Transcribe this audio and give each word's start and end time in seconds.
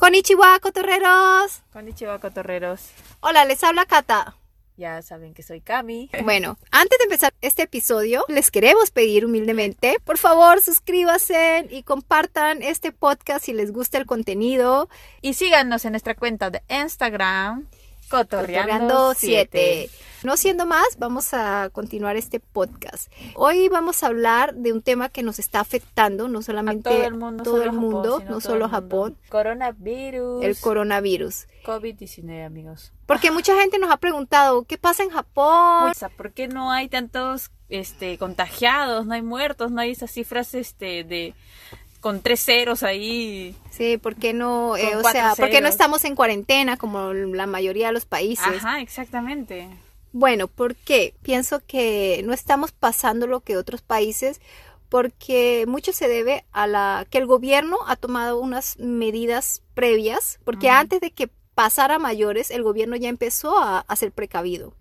Konnichiwa, 0.00 0.58
cotorreros. 0.60 1.60
Konnichiwa, 1.74 2.18
cotorreros. 2.20 2.88
Hola, 3.20 3.44
les 3.44 3.62
habla 3.62 3.84
Kata. 3.84 4.34
Ya 4.78 5.02
saben 5.02 5.34
que 5.34 5.42
soy 5.42 5.60
Cami. 5.60 6.08
Bueno, 6.24 6.56
antes 6.70 6.98
de 6.98 7.04
empezar 7.04 7.34
este 7.42 7.64
episodio, 7.64 8.24
les 8.28 8.50
queremos 8.50 8.90
pedir 8.90 9.26
humildemente, 9.26 9.98
por 10.02 10.16
favor, 10.16 10.62
suscríbanse 10.62 11.66
y 11.68 11.82
compartan 11.82 12.62
este 12.62 12.92
podcast 12.92 13.44
si 13.44 13.52
les 13.52 13.74
gusta 13.74 13.98
el 13.98 14.06
contenido. 14.06 14.88
Y 15.20 15.34
síganos 15.34 15.84
en 15.84 15.92
nuestra 15.92 16.14
cuenta 16.14 16.48
de 16.48 16.62
Instagram, 16.70 17.68
Cotorreando 18.10 19.14
7. 19.14 19.88
No 20.24 20.36
siendo 20.36 20.66
más, 20.66 20.98
vamos 20.98 21.32
a 21.32 21.70
continuar 21.72 22.16
este 22.16 22.40
podcast. 22.40 23.10
Hoy 23.36 23.68
vamos 23.68 24.02
a 24.02 24.08
hablar 24.08 24.54
de 24.54 24.72
un 24.72 24.82
tema 24.82 25.08
que 25.08 25.22
nos 25.22 25.38
está 25.38 25.60
afectando, 25.60 26.28
no 26.28 26.42
solamente 26.42 26.88
a 26.88 26.92
todo 26.92 27.04
el 27.04 27.14
mundo, 27.14 27.44
todo 27.44 27.56
no 27.58 27.64
el 27.64 27.70
solo 27.70 27.80
mundo, 27.80 28.12
Japón, 28.18 28.26
no 28.28 28.40
solo 28.40 29.16
Coronavirus. 29.28 30.44
el 30.44 30.58
coronavirus. 30.58 31.46
COVID-19, 31.64 32.44
amigos. 32.44 32.92
Porque 33.06 33.30
mucha 33.30 33.56
gente 33.58 33.78
nos 33.78 33.90
ha 33.90 33.96
preguntado, 33.96 34.64
¿qué 34.64 34.76
pasa 34.76 35.04
en 35.04 35.10
Japón? 35.10 35.92
¿por 36.16 36.32
qué 36.32 36.48
no 36.48 36.72
hay 36.72 36.88
tantos 36.88 37.50
este, 37.68 38.18
contagiados? 38.18 39.06
No 39.06 39.14
hay 39.14 39.22
muertos, 39.22 39.70
no 39.70 39.80
hay 39.80 39.92
esas 39.92 40.10
cifras 40.10 40.54
este, 40.54 41.04
de 41.04 41.34
con 42.00 42.20
tres 42.20 42.44
ceros 42.44 42.82
ahí. 42.82 43.54
Sí, 43.70 43.98
¿por 43.98 44.16
qué 44.16 44.32
no, 44.32 44.76
eh, 44.76 44.96
o 44.96 45.02
sea, 45.02 45.34
por 45.36 45.50
qué 45.50 45.60
no 45.60 45.68
estamos 45.68 46.04
en 46.04 46.16
cuarentena 46.16 46.76
como 46.76 47.12
la 47.12 47.46
mayoría 47.46 47.88
de 47.88 47.92
los 47.92 48.06
países? 48.06 48.46
Ajá, 48.46 48.80
exactamente. 48.80 49.68
Bueno, 50.12 50.48
¿por 50.48 50.74
qué? 50.74 51.14
Pienso 51.22 51.60
que 51.66 52.22
no 52.24 52.32
estamos 52.32 52.72
pasando 52.72 53.26
lo 53.26 53.40
que 53.40 53.56
otros 53.56 53.82
países 53.82 54.40
porque 54.88 55.64
mucho 55.68 55.92
se 55.92 56.08
debe 56.08 56.44
a 56.50 56.66
la 56.66 57.06
que 57.08 57.18
el 57.18 57.26
gobierno 57.26 57.78
ha 57.86 57.94
tomado 57.94 58.40
unas 58.40 58.76
medidas 58.78 59.62
previas, 59.74 60.40
porque 60.44 60.68
antes 60.68 61.00
de 61.00 61.12
que 61.12 61.30
pasara 61.54 61.94
a 61.94 61.98
mayores, 62.00 62.50
el 62.50 62.64
gobierno 62.64 62.96
ya 62.96 63.08
empezó 63.08 63.56
a, 63.56 63.80
a 63.80 63.96
ser 63.96 64.10
precavido. 64.10 64.74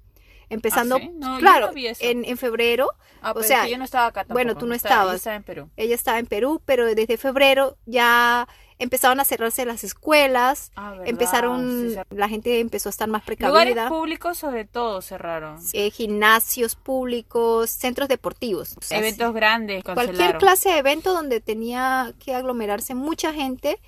Empezando, 0.49 0.95
¿Ah, 0.95 0.99
sí? 0.99 1.11
No, 1.15 1.35
yo 1.35 1.39
claro, 1.39 1.67
no 1.67 1.73
vi 1.73 1.87
eso. 1.87 2.03
en, 2.03 2.25
en 2.25 2.37
febrero, 2.37 2.89
Ah, 3.21 3.33
o 3.35 3.43
sea, 3.43 3.67
yo 3.67 3.77
no 3.77 3.83
estaba 3.83 4.07
acá 4.07 4.21
tampoco. 4.21 4.33
bueno, 4.35 4.55
tú 4.57 4.65
no 4.65 4.73
estabas. 4.73 5.15
estaba 5.17 5.35
en 5.35 5.43
Perú. 5.43 5.69
ella 5.77 5.93
estaba 5.95 6.19
en 6.19 6.25
Perú, 6.25 6.61
pero 6.65 6.85
desde 6.85 7.17
febrero 7.17 7.77
ya 7.85 8.47
empezaron 8.79 9.19
a 9.19 9.25
cerrarse 9.25 9.65
las 9.65 9.83
escuelas, 9.83 10.71
Ah, 10.75 10.95
empezaron, 11.05 11.89
Sí, 11.91 11.97
la 12.11 12.29
gente 12.29 12.61
empezó 12.61 12.87
a 12.89 12.91
estar 12.91 13.09
más 13.09 13.21
Lugares 13.27 13.73
precavida. 13.73 13.89
públicos 13.89 14.37
sobre 14.37 14.63
todo 14.65 15.01
cerraron. 15.01 15.59
eh, 15.73 15.91
gimnasios 15.91 16.75
públicos, 16.75 17.69
centros 17.69 18.07
deportivos. 18.07 18.75
O 18.77 18.81
sea, 18.81 18.99
Eventos 18.99 19.33
grandes 19.33 19.83
cualquier 19.83 20.07
cancelaron. 20.07 20.39
clase 20.39 20.69
de 20.69 20.77
evento 20.77 21.13
donde 21.13 21.41
tenía 21.41 22.13
que 22.23 22.33
aglomerarse 22.33 22.95
mucha 22.95 23.33
gente. 23.33 23.79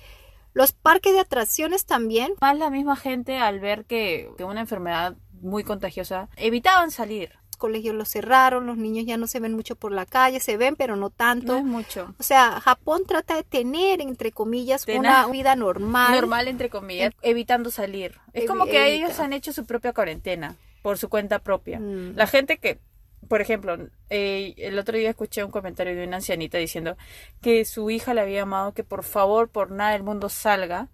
Los 0.54 0.72
parques 0.72 1.14
de 1.14 1.20
atracciones 1.20 1.86
también. 1.86 2.34
Más 2.42 2.58
la 2.58 2.68
misma 2.68 2.94
gente 2.94 3.38
al 3.38 3.58
ver 3.60 3.86
que, 3.86 4.30
que 4.36 4.44
una 4.44 4.60
enfermedad 4.60 5.14
muy 5.42 5.64
contagiosa 5.64 6.28
evitaban 6.36 6.90
salir. 6.90 7.30
Los 7.46 7.56
colegios 7.58 7.94
los 7.94 8.08
cerraron, 8.08 8.66
los 8.66 8.76
niños 8.76 9.04
ya 9.06 9.16
no 9.16 9.26
se 9.26 9.38
ven 9.38 9.54
mucho 9.54 9.76
por 9.76 9.92
la 9.92 10.06
calle, 10.06 10.40
se 10.40 10.56
ven, 10.56 10.74
pero 10.74 10.96
no 10.96 11.10
tanto. 11.10 11.52
No 11.52 11.58
es 11.58 11.64
mucho. 11.64 12.14
O 12.18 12.22
sea, 12.22 12.60
Japón 12.60 13.02
trata 13.06 13.36
de 13.36 13.44
tener, 13.44 14.00
entre 14.00 14.32
comillas, 14.32 14.86
una 14.88 15.26
vida 15.26 15.54
normal. 15.54 16.12
Normal, 16.12 16.48
entre 16.48 16.70
comillas, 16.70 17.12
evitando 17.22 17.70
salir. 17.70 18.18
Es 18.32 18.46
como 18.46 18.64
que 18.64 18.88
evita. 18.88 18.88
ellos 18.88 19.20
han 19.20 19.32
hecho 19.32 19.52
su 19.52 19.64
propia 19.64 19.92
cuarentena 19.92 20.56
por 20.82 20.98
su 20.98 21.08
cuenta 21.08 21.38
propia. 21.38 21.78
Mm. 21.78 22.16
La 22.16 22.26
gente 22.26 22.58
que, 22.58 22.80
por 23.28 23.40
ejemplo, 23.40 23.78
eh, 24.10 24.54
el 24.56 24.78
otro 24.78 24.98
día 24.98 25.10
escuché 25.10 25.44
un 25.44 25.50
comentario 25.50 25.94
de 25.94 26.04
una 26.04 26.16
ancianita 26.16 26.58
diciendo 26.58 26.96
que 27.40 27.64
su 27.64 27.88
hija 27.90 28.12
le 28.12 28.22
había 28.22 28.40
llamado 28.40 28.72
que 28.72 28.82
por 28.82 29.04
favor, 29.04 29.48
por 29.48 29.70
nada 29.70 29.92
del 29.92 30.02
mundo 30.02 30.28
salga 30.28 30.88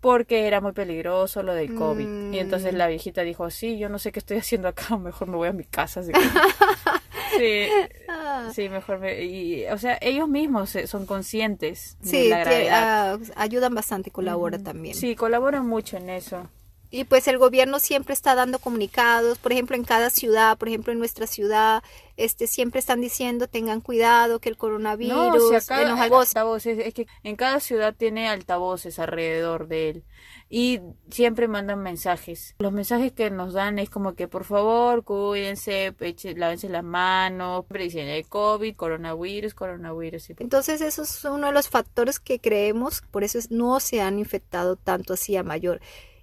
porque 0.00 0.46
era 0.46 0.60
muy 0.60 0.72
peligroso 0.72 1.42
lo 1.42 1.52
del 1.54 1.74
COVID. 1.74 2.06
Mm. 2.06 2.34
Y 2.34 2.38
entonces 2.38 2.72
la 2.74 2.86
viejita 2.86 3.22
dijo, 3.22 3.50
sí, 3.50 3.78
yo 3.78 3.88
no 3.88 3.98
sé 3.98 4.12
qué 4.12 4.18
estoy 4.18 4.36
haciendo 4.38 4.68
acá, 4.68 4.96
mejor 4.96 5.28
me 5.28 5.36
voy 5.36 5.48
a 5.48 5.52
mi 5.52 5.64
casa. 5.64 6.00
así 6.00 6.12
que- 6.12 6.20
sí, 7.38 7.68
Ah. 8.08 8.50
sí, 8.54 8.68
mejor 8.68 8.98
me... 8.98 9.22
Y, 9.24 9.66
o 9.66 9.78
sea, 9.78 9.98
ellos 10.00 10.28
mismos 10.28 10.76
son 10.86 11.06
conscientes 11.06 11.96
de 12.00 12.28
la 12.28 12.40
gravedad. 12.40 13.14
ah, 13.14 13.18
ayudan 13.36 13.74
bastante, 13.74 14.10
colabora 14.10 14.56
Ujú. 14.56 14.64
también. 14.64 14.94
Sí, 14.94 15.14
colaboran 15.14 15.66
mucho 15.66 15.96
en 15.96 16.10
eso. 16.10 16.48
Y 16.92 17.04
pues 17.04 17.28
el 17.28 17.38
gobierno 17.38 17.78
siempre 17.78 18.14
está 18.14 18.34
dando 18.34 18.58
comunicados, 18.58 19.38
por 19.38 19.52
ejemplo, 19.52 19.76
en 19.76 19.84
cada 19.84 20.10
ciudad, 20.10 20.58
por 20.58 20.66
ejemplo, 20.68 20.92
en 20.92 20.98
nuestra 20.98 21.26
ciudad, 21.28 21.82
este 22.16 22.46
siempre 22.48 22.80
están 22.80 23.00
diciendo 23.00 23.46
tengan 23.46 23.80
cuidado 23.80 24.40
que 24.40 24.48
el 24.48 24.56
coronavirus 24.56 25.14
No, 25.16 25.48
si 25.48 25.54
acá 25.54 25.82
en 25.82 25.88
los 25.90 26.00
altavoces. 26.00 26.78
es 26.78 26.92
que 26.92 27.06
en 27.22 27.36
cada 27.36 27.60
ciudad 27.60 27.94
tiene 27.96 28.28
altavoces 28.28 28.98
alrededor 28.98 29.68
de 29.68 29.90
él 29.90 30.04
y 30.50 30.80
siempre 31.10 31.46
mandan 31.46 31.80
mensajes. 31.80 32.56
Los 32.58 32.72
mensajes 32.72 33.12
que 33.12 33.30
nos 33.30 33.52
dan 33.52 33.78
es 33.78 33.88
como 33.88 34.14
que 34.14 34.26
por 34.26 34.42
favor 34.44 35.04
cuídense, 35.04 35.94
eche- 36.00 36.36
lávense 36.36 36.68
las 36.68 36.82
manos, 36.84 37.64
dicen 37.70 38.08
el 38.08 38.26
COVID, 38.26 38.74
coronavirus, 38.74 39.54
coronavirus. 39.54 40.30
y- 40.30 40.34
Entonces 40.40 40.80
eso 40.80 41.02
es 41.04 41.24
uno 41.24 41.46
de 41.46 41.52
los 41.52 41.68
factores 41.68 42.18
que 42.18 42.40
creemos, 42.40 43.02
por 43.12 43.22
eso 43.22 43.38
es- 43.38 43.50
no 43.52 43.78
se 43.80 44.00
han 44.02 44.18
infectado 44.18 44.74
tanto 44.76 45.12
así 45.14 45.36
a 45.36 45.44
mayor. 45.44 45.80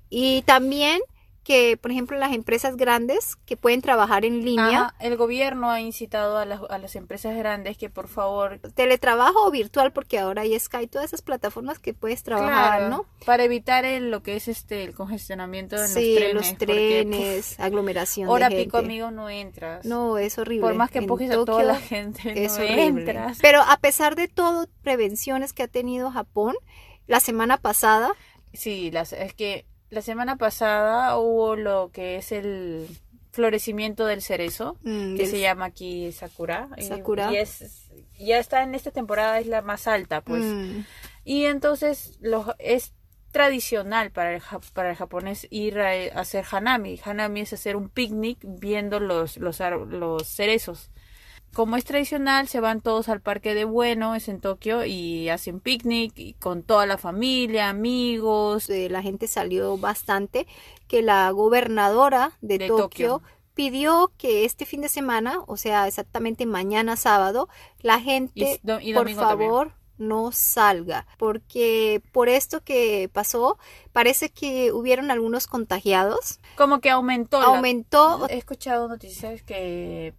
Y 0.09 0.41
también 0.43 0.99
que, 1.43 1.77
por 1.77 1.91
ejemplo, 1.91 2.17
las 2.17 2.33
empresas 2.33 2.75
grandes 2.75 3.37
que 3.45 3.55
pueden 3.55 3.81
trabajar 3.81 4.25
en 4.25 4.43
línea, 4.43 4.87
Ajá, 4.87 4.95
el 4.99 5.15
gobierno 5.15 5.69
ha 5.71 5.79
incitado 5.79 6.37
a 6.37 6.43
las, 6.43 6.59
a 6.69 6.77
las 6.77 6.97
empresas 6.97 7.37
grandes 7.37 7.77
que 7.77 7.89
por 7.89 8.09
favor 8.09 8.59
teletrabajo 8.75 9.45
o 9.45 9.49
virtual, 9.51 9.93
porque 9.93 10.19
ahora 10.19 10.41
hay 10.41 10.59
Skype, 10.59 10.87
todas 10.89 11.05
esas 11.07 11.21
plataformas 11.21 11.79
que 11.79 11.93
puedes 11.93 12.21
trabajar, 12.21 12.79
claro, 12.79 12.89
¿no? 12.89 13.05
para 13.25 13.45
evitar 13.45 13.85
el- 13.85 14.11
lo 14.11 14.23
que 14.23 14.35
es 14.35 14.49
este 14.49 14.83
el 14.83 14.93
congestionamiento 14.93 15.77
en 15.81 15.87
sí, 15.87 16.15
los 16.15 16.17
trenes, 16.17 16.33
los 16.49 16.57
trenes, 16.57 17.59
aglomeración 17.61 18.27
hora 18.27 18.49
de 18.49 18.65
pico 18.65 18.79
amigo 18.79 19.11
no 19.11 19.29
entras. 19.29 19.85
No, 19.85 20.17
es 20.17 20.37
horrible. 20.37 20.67
Por 20.67 20.75
más 20.75 20.91
que 20.91 20.97
empujes 20.99 21.31
a 21.31 21.45
toda 21.45 21.63
la 21.63 21.75
gente, 21.79 22.43
es 22.43 22.57
no 22.57 22.65
horrible. 22.65 22.83
entras. 23.11 23.39
Pero 23.41 23.61
a 23.61 23.77
pesar 23.77 24.17
de 24.17 24.27
todo, 24.27 24.67
prevenciones 24.83 25.53
que 25.53 25.63
ha 25.63 25.67
tenido 25.69 26.11
Japón, 26.11 26.55
la 27.07 27.21
semana 27.21 27.55
pasada, 27.55 28.11
Sí, 28.53 28.91
las, 28.91 29.13
es 29.13 29.33
que 29.33 29.65
la 29.89 30.01
semana 30.01 30.35
pasada 30.37 31.17
hubo 31.17 31.55
lo 31.55 31.91
que 31.93 32.17
es 32.17 32.31
el 32.31 32.87
florecimiento 33.31 34.05
del 34.05 34.21
cerezo, 34.21 34.77
mm, 34.83 35.15
que 35.15 35.27
se 35.27 35.39
llama 35.39 35.65
aquí 35.65 36.11
Sakura. 36.11 36.69
y- 36.77 36.83
Sakura. 36.83 37.31
Y, 37.31 37.37
es, 37.37 37.87
ya 38.17 38.39
está 38.39 38.63
en 38.63 38.73
esta 38.75 38.91
temporada, 38.91 39.39
es 39.39 39.47
la 39.47 39.61
más 39.61 39.87
alta, 39.87 40.21
pues. 40.21 40.43
mm, 40.43 40.79
Y 41.23 41.45
entonces 41.45 42.17
los, 42.21 42.47
es 42.59 42.93
tradicional 43.31 44.11
para 44.11 44.33
el, 44.35 44.41
para 44.73 44.89
el 44.89 44.95
japonés 44.95 45.45
ir 45.51 45.79
a, 45.79 45.89
a 45.91 46.21
hacer 46.21 46.45
hanami. 46.49 46.99
Hanami 47.03 47.41
es 47.41 47.53
hacer 47.53 47.75
un 47.75 47.89
picnic 47.89 48.39
viendo 48.43 48.99
los, 48.99 49.37
los, 49.37 49.59
los 49.89 50.27
cerezos. 50.27 50.89
Como 51.57 51.75
es 51.75 51.85
tradicional, 51.85 52.47
se 52.47 52.59
van 52.59 52.81
todos 52.81 53.09
al 53.09 53.19
parque 53.19 53.55
de 53.55 53.65
Bueno, 53.65 54.13
es 54.13 54.27
en 54.27 54.39
Tokio, 54.41 54.85
y 54.85 55.27
hacen 55.29 55.59
picnic 55.59 56.13
y 56.15 56.33
con 56.35 56.61
toda 56.61 56.85
la 56.85 56.99
familia, 56.99 57.69
amigos. 57.69 58.69
eh, 58.69 58.89
la 58.91 59.01
gente 59.01 59.25
salió 59.27 59.75
bastante, 59.75 60.45
que 60.87 61.01
la 61.01 61.31
gobernadora 61.31 62.33
de, 62.41 62.59
De 62.59 62.67
Tokio, 62.67 62.83
Tokio. 63.13 63.21
pidió 63.55 64.11
que 64.19 64.45
este 64.45 64.67
fin 64.67 64.81
de 64.81 64.87
semana, 64.87 65.39
o 65.47 65.57
sea, 65.57 65.87
exactamente 65.87 66.45
mañana 66.45 66.95
sábado, 66.95 67.49
la 67.81 67.99
gente, 67.99 68.33
Y 68.35 68.59
do- 68.61 68.79
y 68.79 68.93
por 68.93 69.05
también. 69.07 69.17
favor, 69.17 69.71
no 69.97 70.31
salga, 70.31 71.07
porque 71.17 72.03
por 72.11 72.29
esto 72.29 72.63
que 72.63 73.09
pasó, 73.11 73.57
parece 73.93 74.29
que 74.29 74.71
hubieron 74.71 75.09
algunos 75.09 75.47
contagiados, 75.47 76.39
Como 76.55 76.81
que 76.81 76.91
aumentó. 76.91 77.39
la- 77.41 77.47
aumentó, 77.47 78.27
He 78.29 78.37
escuchado 78.37 78.87
noticias 78.87 79.41
que 79.41 80.13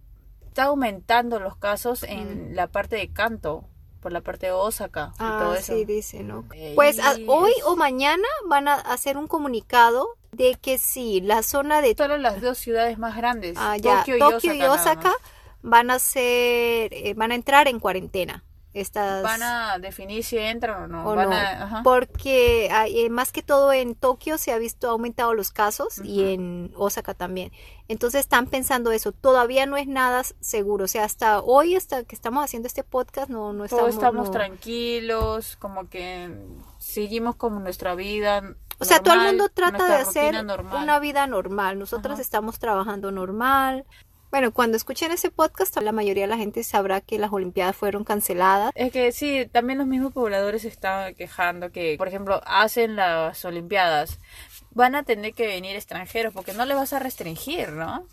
está 0.49 0.63
aumentando 0.65 1.39
los 1.39 1.55
casos 1.55 2.03
en 2.03 2.55
la 2.55 2.67
parte 2.67 2.95
de 2.97 3.07
Kanto, 3.07 3.63
por 4.01 4.11
la 4.11 4.21
parte 4.21 4.47
de 4.47 4.51
Osaka 4.51 5.11
y 5.13 5.17
todo 5.17 5.53
Ah, 5.53 5.57
eso. 5.57 5.73
sí, 5.73 5.85
dice, 5.85 6.23
¿no? 6.23 6.45
Eh, 6.53 6.73
Pues 6.75 6.99
a- 6.99 7.17
y 7.17 7.25
hoy 7.27 7.51
o 7.65 7.75
mañana 7.75 8.27
van 8.47 8.67
a 8.67 8.75
hacer 8.75 9.17
un 9.17 9.27
comunicado 9.27 10.07
de 10.31 10.55
que 10.55 10.77
sí, 10.77 11.21
la 11.21 11.43
zona 11.43 11.81
de 11.81 11.95
Solo 11.95 12.17
las 12.17 12.41
dos 12.41 12.57
ciudades 12.57 12.97
más 12.97 13.15
grandes, 13.15 13.57
ah, 13.57 13.77
ya, 13.77 13.99
Tokio, 13.99 14.17
y 14.17 14.19
y 14.19 14.23
Osaka. 14.23 14.53
nada 14.57 14.73
Osaka 14.73 15.13
van 15.61 15.91
a 15.91 15.99
ser, 15.99 16.93
eh, 16.93 17.13
van 17.15 17.31
a 17.31 17.35
entrar 17.35 17.67
en 17.67 17.79
cuarentena. 17.79 18.43
Estas, 18.71 19.23
Van 19.23 19.41
a 19.41 19.79
definir 19.79 20.23
si 20.23 20.37
entran 20.37 20.83
o 20.83 20.87
no. 20.87 21.07
o 21.09 21.15
Van 21.15 21.29
no, 21.31 21.35
a- 21.35 21.63
ajá. 21.63 21.81
porque 21.83 22.69
hay, 22.71 22.99
eh, 22.99 23.09
más 23.09 23.31
que 23.31 23.41
todo 23.41 23.73
en 23.73 23.95
Tokio 23.95 24.37
se 24.37 24.51
ha 24.51 24.59
visto 24.59 24.89
aumentado 24.91 25.33
los 25.33 25.49
casos 25.51 25.99
y 26.03 26.33
en 26.33 26.71
Osaka 26.75 27.15
también. 27.15 27.51
Entonces 27.87 28.19
están 28.21 28.45
pensando 28.45 28.91
eso. 28.91 29.11
Todavía 29.11 29.65
no 29.65 29.75
es 29.75 29.87
nada 29.87 30.21
seguro. 30.39 30.85
O 30.85 30.87
sea, 30.87 31.03
hasta 31.05 31.39
hoy, 31.41 31.75
hasta 31.75 32.03
que 32.03 32.13
estamos 32.15 32.43
haciendo 32.43 32.67
este 32.67 32.83
podcast, 32.83 33.29
no, 33.29 33.53
no 33.53 33.67
Todos 33.67 33.89
estamos. 33.89 33.95
estamos 33.95 34.27
no- 34.27 34.31
tranquilos, 34.33 35.55
como 35.57 35.89
que 35.89 36.29
seguimos 36.77 37.35
como 37.35 37.59
nuestra 37.59 37.95
vida. 37.95 38.55
O 38.77 38.85
sea, 38.85 38.99
todo 39.01 39.15
el 39.15 39.21
mundo 39.21 39.49
trata 39.49 39.87
de 39.87 39.95
hacer 39.95 40.45
normal. 40.45 40.83
una 40.83 40.99
vida 40.99 41.25
normal. 41.27 41.79
Nosotros 41.79 42.13
Ajá. 42.13 42.21
estamos 42.21 42.59
trabajando 42.59 43.11
normal. 43.11 43.85
Bueno, 44.31 44.51
cuando 44.51 44.77
escuchen 44.77 45.11
ese 45.11 45.31
podcast, 45.31 45.75
la 45.77 45.91
mayoría 45.91 46.23
de 46.23 46.27
la 46.27 46.37
gente 46.37 46.63
sabrá 46.63 47.01
que 47.01 47.17
las 47.17 47.33
Olimpiadas 47.33 47.75
fueron 47.75 48.03
canceladas. 48.03 48.71
Es 48.75 48.91
que 48.91 49.11
sí, 49.11 49.47
también 49.51 49.79
los 49.79 49.87
mismos 49.87 50.13
pobladores 50.13 50.65
están 50.65 51.15
quejando 51.15 51.71
que, 51.71 51.95
por 51.97 52.07
ejemplo, 52.07 52.39
hacen 52.45 52.95
las 52.95 53.43
Olimpiadas. 53.43 54.19
Van 54.71 54.93
a 54.93 55.01
tener 55.01 55.33
que 55.33 55.47
venir 55.47 55.75
extranjeros 55.75 56.31
porque 56.31 56.53
no 56.53 56.65
le 56.65 56.75
vas 56.75 56.93
a 56.93 56.99
restringir, 56.99 57.71
¿no? 57.71 58.05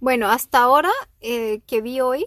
Bueno, 0.00 0.28
hasta 0.28 0.58
ahora 0.58 0.90
eh, 1.20 1.60
que 1.66 1.80
vi 1.80 2.00
hoy, 2.00 2.26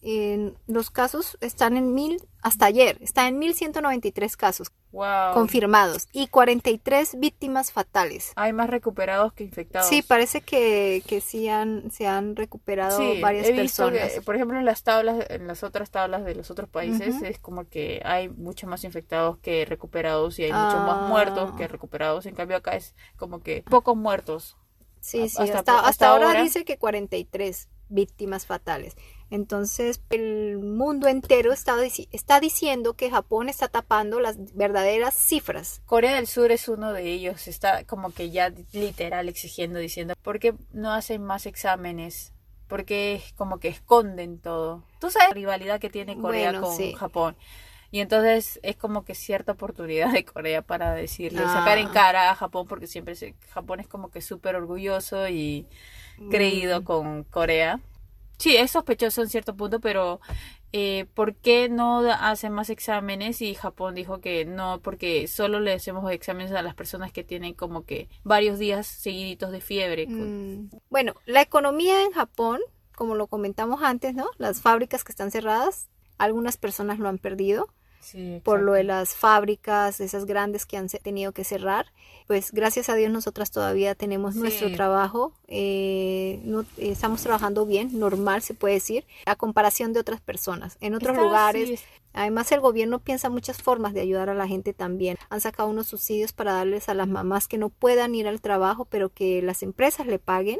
en 0.00 0.56
los 0.66 0.90
casos 0.90 1.36
están 1.42 1.76
en 1.76 1.92
mil, 1.92 2.16
hasta 2.44 2.66
ayer, 2.66 2.98
está 3.00 3.26
en 3.26 3.38
1193 3.40 4.36
casos 4.36 4.70
Wow. 4.92 5.32
confirmados 5.34 6.06
y 6.12 6.28
43 6.28 7.18
víctimas 7.18 7.72
fatales. 7.72 8.32
Hay 8.36 8.52
más 8.52 8.70
recuperados 8.70 9.32
que 9.32 9.42
infectados. 9.42 9.88
Sí, 9.88 10.02
parece 10.02 10.40
que, 10.40 11.02
que 11.08 11.20
sí 11.20 11.48
han, 11.48 11.90
se 11.90 12.06
han 12.06 12.36
recuperado 12.36 12.96
Sí, 12.98 13.20
varias 13.20 13.48
he 13.48 13.52
visto 13.52 13.86
personas. 13.86 14.12
que, 14.12 14.20
por 14.22 14.36
ejemplo, 14.36 14.56
en 14.56 14.64
las 14.64 14.84
tablas, 14.84 15.26
en 15.30 15.48
las 15.48 15.64
otras 15.64 15.90
tablas 15.90 16.24
de 16.24 16.36
los 16.36 16.48
otros 16.52 16.68
países, 16.68 17.20
es 17.22 17.40
como 17.40 17.64
que 17.68 18.00
hay 18.04 18.28
mucho 18.28 18.68
más 18.68 18.84
infectados 18.84 19.38
que 19.38 19.64
recuperados 19.64 20.38
y 20.38 20.44
hay 20.44 20.52
muchos 20.52 20.74
Ah. 20.76 20.86
más 20.86 21.08
muertos 21.08 21.52
que 21.56 21.66
recuperados. 21.66 22.26
En 22.26 22.36
cambio, 22.36 22.56
acá 22.56 22.76
es 22.76 22.94
como 23.16 23.40
que 23.40 23.64
pocos 23.68 23.96
muertos. 23.96 24.56
Sí, 25.00 25.28
sí, 25.28 25.42
hasta- 25.42 25.58
hasta, 25.58 25.58
hasta, 25.76 25.88
hasta 25.88 26.08
ahora, 26.08 26.26
ahora. 26.28 26.42
dice 26.42 26.64
que 26.64 26.78
43 26.78 27.68
víctimas 27.88 28.46
fatales. 28.46 28.96
Entonces, 29.30 30.00
el 30.10 30.58
mundo 30.58 31.08
entero 31.08 31.52
está, 31.52 31.74
dici- 31.76 32.08
está 32.12 32.38
diciendo 32.40 32.94
que 32.94 33.10
Japón 33.10 33.48
está 33.48 33.68
tapando 33.68 34.20
las 34.20 34.54
verdaderas 34.54 35.14
cifras. 35.14 35.80
Corea 35.86 36.14
del 36.14 36.26
Sur 36.26 36.52
es 36.52 36.68
uno 36.68 36.92
de 36.92 37.10
ellos. 37.10 37.48
Está 37.48 37.84
como 37.84 38.12
que 38.12 38.30
ya 38.30 38.52
literal 38.72 39.28
exigiendo, 39.28 39.78
diciendo, 39.78 40.14
¿por 40.22 40.38
qué 40.38 40.54
no 40.72 40.92
hacen 40.92 41.24
más 41.24 41.46
exámenes? 41.46 42.32
Porque 42.68 43.22
como 43.36 43.58
que 43.58 43.68
esconden 43.68 44.38
todo. 44.38 44.84
Tú 45.00 45.10
sabes 45.10 45.28
la 45.30 45.34
rivalidad 45.34 45.80
que 45.80 45.90
tiene 45.90 46.16
Corea 46.18 46.50
Bueno, 46.52 46.66
con 46.66 46.76
sí. 46.76 46.92
Japón. 46.94 47.36
Y 47.90 48.00
entonces 48.00 48.58
es 48.62 48.76
como 48.76 49.04
que 49.04 49.14
cierta 49.14 49.52
oportunidad 49.52 50.12
de 50.12 50.24
Corea 50.24 50.62
para 50.62 50.94
decirle, 50.94 51.42
Ah. 51.44 51.52
sacar 51.60 51.78
en 51.78 51.88
cara 51.88 52.30
a 52.30 52.34
Japón, 52.34 52.66
porque 52.68 52.86
siempre 52.86 53.14
se- 53.16 53.34
Japón 53.50 53.80
es 53.80 53.86
como 53.88 54.10
que 54.10 54.20
súper 54.20 54.56
orgulloso 54.56 55.28
y 55.28 55.66
creído 56.30 56.80
Mm. 56.80 56.84
con 56.84 57.24
Corea. 57.24 57.80
Sí, 58.38 58.56
es 58.56 58.72
sospechoso 58.72 59.22
en 59.22 59.28
cierto 59.28 59.54
punto, 59.56 59.80
pero 59.80 60.20
eh, 60.72 61.06
¿por 61.14 61.36
qué 61.36 61.68
no 61.68 61.98
hacen 62.00 62.52
más 62.52 62.68
exámenes? 62.68 63.40
Y 63.42 63.54
Japón 63.54 63.94
dijo 63.94 64.20
que 64.20 64.44
no, 64.44 64.80
porque 64.82 65.28
solo 65.28 65.60
le 65.60 65.72
hacemos 65.72 66.10
exámenes 66.10 66.50
a 66.52 66.62
las 66.62 66.74
personas 66.74 67.12
que 67.12 67.22
tienen 67.22 67.54
como 67.54 67.84
que 67.84 68.08
varios 68.24 68.58
días 68.58 68.86
seguiditos 68.88 69.52
de 69.52 69.60
fiebre. 69.60 70.06
Mm. 70.08 70.70
Bueno, 70.90 71.14
la 71.26 71.42
economía 71.42 72.02
en 72.04 72.10
Japón, 72.10 72.60
como 72.96 73.14
lo 73.14 73.28
comentamos 73.28 73.82
antes, 73.82 74.14
¿no? 74.14 74.26
Las 74.36 74.60
fábricas 74.60 75.04
que 75.04 75.12
están 75.12 75.30
cerradas, 75.30 75.88
algunas 76.18 76.56
personas 76.56 76.98
lo 76.98 77.08
han 77.08 77.18
perdido 77.18 77.68
Sí, 78.04 78.40
por 78.44 78.60
lo 78.60 78.72
de 78.74 78.84
las 78.84 79.14
fábricas, 79.14 80.00
esas 80.00 80.24
grandes 80.26 80.66
que 80.66 80.76
han 80.76 80.88
tenido 80.88 81.32
que 81.32 81.44
cerrar. 81.44 81.86
Pues 82.26 82.52
gracias 82.52 82.88
a 82.88 82.94
Dios 82.94 83.10
nosotras 83.10 83.50
todavía 83.50 83.94
tenemos 83.94 84.34
Sí. 84.34 84.40
nuestro 84.40 84.72
trabajo, 84.72 85.32
eh, 85.48 86.40
no- 86.44 86.64
estamos 86.78 87.22
trabajando 87.22 87.66
bien, 87.66 87.98
normal 87.98 88.42
se 88.42 88.54
puede 88.54 88.74
decir, 88.74 89.04
a 89.26 89.36
comparación 89.36 89.92
de 89.92 90.00
otras 90.00 90.20
personas. 90.20 90.76
En 90.80 90.94
otros 90.94 91.12
Está- 91.12 91.22
lugares, 91.22 91.68
sí, 91.80 91.86
además 92.12 92.50
el 92.52 92.60
gobierno 92.60 92.98
piensa 92.98 93.28
muchas 93.30 93.60
formas 93.62 93.92
de 93.94 94.00
ayudar 94.00 94.28
a 94.30 94.34
la 94.34 94.46
gente 94.48 94.72
también. 94.72 95.16
Han 95.30 95.40
sacado 95.40 95.68
unos 95.68 95.86
subsidios 95.88 96.32
para 96.32 96.52
darles 96.54 96.88
a 96.88 96.94
las 96.94 97.08
mamás 97.08 97.48
que 97.48 97.58
no 97.58 97.68
puedan 97.68 98.14
ir 98.14 98.26
al 98.28 98.40
trabajo, 98.40 98.84
pero 98.86 99.10
que 99.10 99.42
las 99.42 99.62
empresas 99.62 100.06
le 100.06 100.18
paguen. 100.18 100.58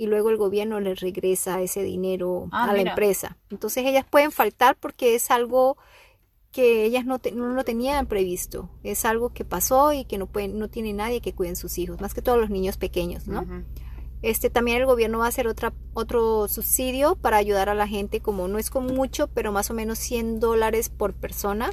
Y 0.00 0.06
luego 0.06 0.30
el 0.30 0.36
gobierno 0.36 0.78
les 0.78 1.00
regresa 1.00 1.60
ese 1.60 1.82
dinero 1.82 2.48
Ah, 2.52 2.70
a 2.70 2.72
la 2.72 2.82
empresa. 2.82 3.36
Entonces 3.50 3.84
ellas 3.84 4.06
pueden 4.08 4.30
faltar 4.30 4.76
porque 4.76 5.16
es 5.16 5.32
algo 5.32 5.76
que 6.52 6.84
ellas 6.84 7.04
no, 7.04 7.18
te- 7.18 7.32
no 7.32 7.48
lo 7.48 7.64
tenían 7.64 8.06
previsto. 8.06 8.70
Es 8.82 9.04
algo 9.04 9.30
que 9.32 9.44
pasó 9.44 9.92
y 9.92 10.04
que 10.04 10.18
no 10.18 10.26
pueden, 10.26 10.58
no 10.58 10.68
tiene 10.68 10.92
nadie 10.92 11.20
que 11.20 11.34
cuiden 11.34 11.56
sus 11.56 11.78
hijos, 11.78 12.00
más 12.00 12.14
que 12.14 12.22
todos 12.22 12.38
los 12.38 12.50
niños 12.50 12.76
pequeños, 12.76 13.26
¿no? 13.28 13.44
Este 14.22 14.50
también 14.50 14.78
el 14.78 14.86
gobierno 14.86 15.18
va 15.18 15.26
a 15.26 15.28
hacer 15.28 15.46
otra, 15.46 15.72
otro 15.94 16.48
subsidio 16.48 17.16
para 17.16 17.36
ayudar 17.36 17.68
a 17.68 17.74
la 17.74 17.86
gente, 17.86 18.20
como 18.20 18.48
no 18.48 18.58
es 18.58 18.68
con 18.70 18.86
mucho, 18.86 19.28
pero 19.28 19.52
más 19.52 19.70
o 19.70 19.74
menos 19.74 19.98
100 19.98 20.40
dólares 20.40 20.88
por 20.88 21.14
persona. 21.14 21.70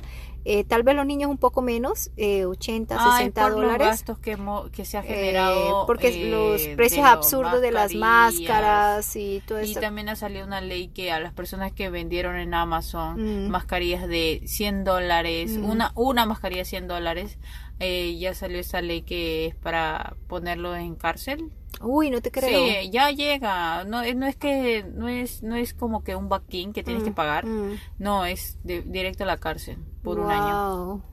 Eh, 0.47 0.63
tal 0.63 0.83
vez 0.83 0.95
los 0.95 1.07
niños 1.07 1.31
un 1.31 1.39
poco 1.39 1.63
menos, 1.63 2.11
eh, 2.17 2.45
80, 2.45 2.97
Ah, 2.99 3.07
es 3.07 3.13
60 3.17 3.41
por 3.41 3.51
los 3.53 3.61
dólares. 3.61 3.87
gastos 3.87 4.19
que, 4.19 4.85
se 4.85 4.97
ha 4.97 5.01
Eh, 5.01 5.03
generado. 5.07 5.87
porque 5.87 6.09
eh, 6.09 6.29
los 6.29 6.61
de 6.63 6.75
precios 6.75 7.03
absurdos 7.03 7.61
de 7.61 7.71
las 7.71 7.95
máscaras 7.95 9.15
y 9.15 9.41
todo 9.47 9.61
Y 9.63 9.71
eso. 9.71 9.79
también 9.79 10.07
ha 10.09 10.15
salido 10.15 10.45
una 10.45 10.61
ley 10.61 10.89
que 10.89 11.11
a 11.11 11.19
las 11.19 11.33
personas 11.33 11.71
que 11.71 11.89
vendieron 11.89 12.35
en 12.35 12.53
Amazon 12.53 13.45
Mm. 13.47 13.49
mascarillas 13.49 14.07
de 14.07 14.43
100 14.45 14.83
dólares, 14.83 15.57
Mm. 15.57 15.65
una, 15.67 15.91
una 15.95 16.27
mascarilla 16.27 16.61
de 16.61 16.65
100 16.65 16.87
dólares, 16.87 17.39
eh, 17.79 18.15
ya 18.19 18.33
salió 18.35 18.59
esa 18.59 18.81
ley 18.81 19.01
que 19.01 19.47
es 19.47 19.55
para 19.55 20.15
ponerlo 20.27 20.75
en 20.75 20.95
cárcel. 20.95 21.51
Uy, 21.81 22.09
no 22.09 22.21
te 22.21 22.31
creo. 22.31 22.49
Sí, 22.81 22.89
ya 22.89 23.11
llega. 23.11 23.83
No, 23.85 24.01
es- 24.01 24.15
no 24.15 24.25
es 24.25 24.35
que 24.35 24.83
no 24.93 25.07
es 25.07 25.43
no 25.43 25.55
es 25.55 25.73
como 25.73 26.03
que 26.03 26.15
un 26.15 26.29
vaquín 26.29 26.73
que 26.73 26.83
tienes 26.83 27.03
Mm, 27.03 27.05
que 27.05 27.11
pagar. 27.11 27.45
mm. 27.45 27.73
No, 27.99 28.25
es 28.25 28.57
de- 28.63 28.81
directo 28.81 29.23
a 29.23 29.27
la 29.27 29.37
cárcel 29.37 29.77
por 30.03 30.19
un 30.19 30.31
año. 30.31 31.03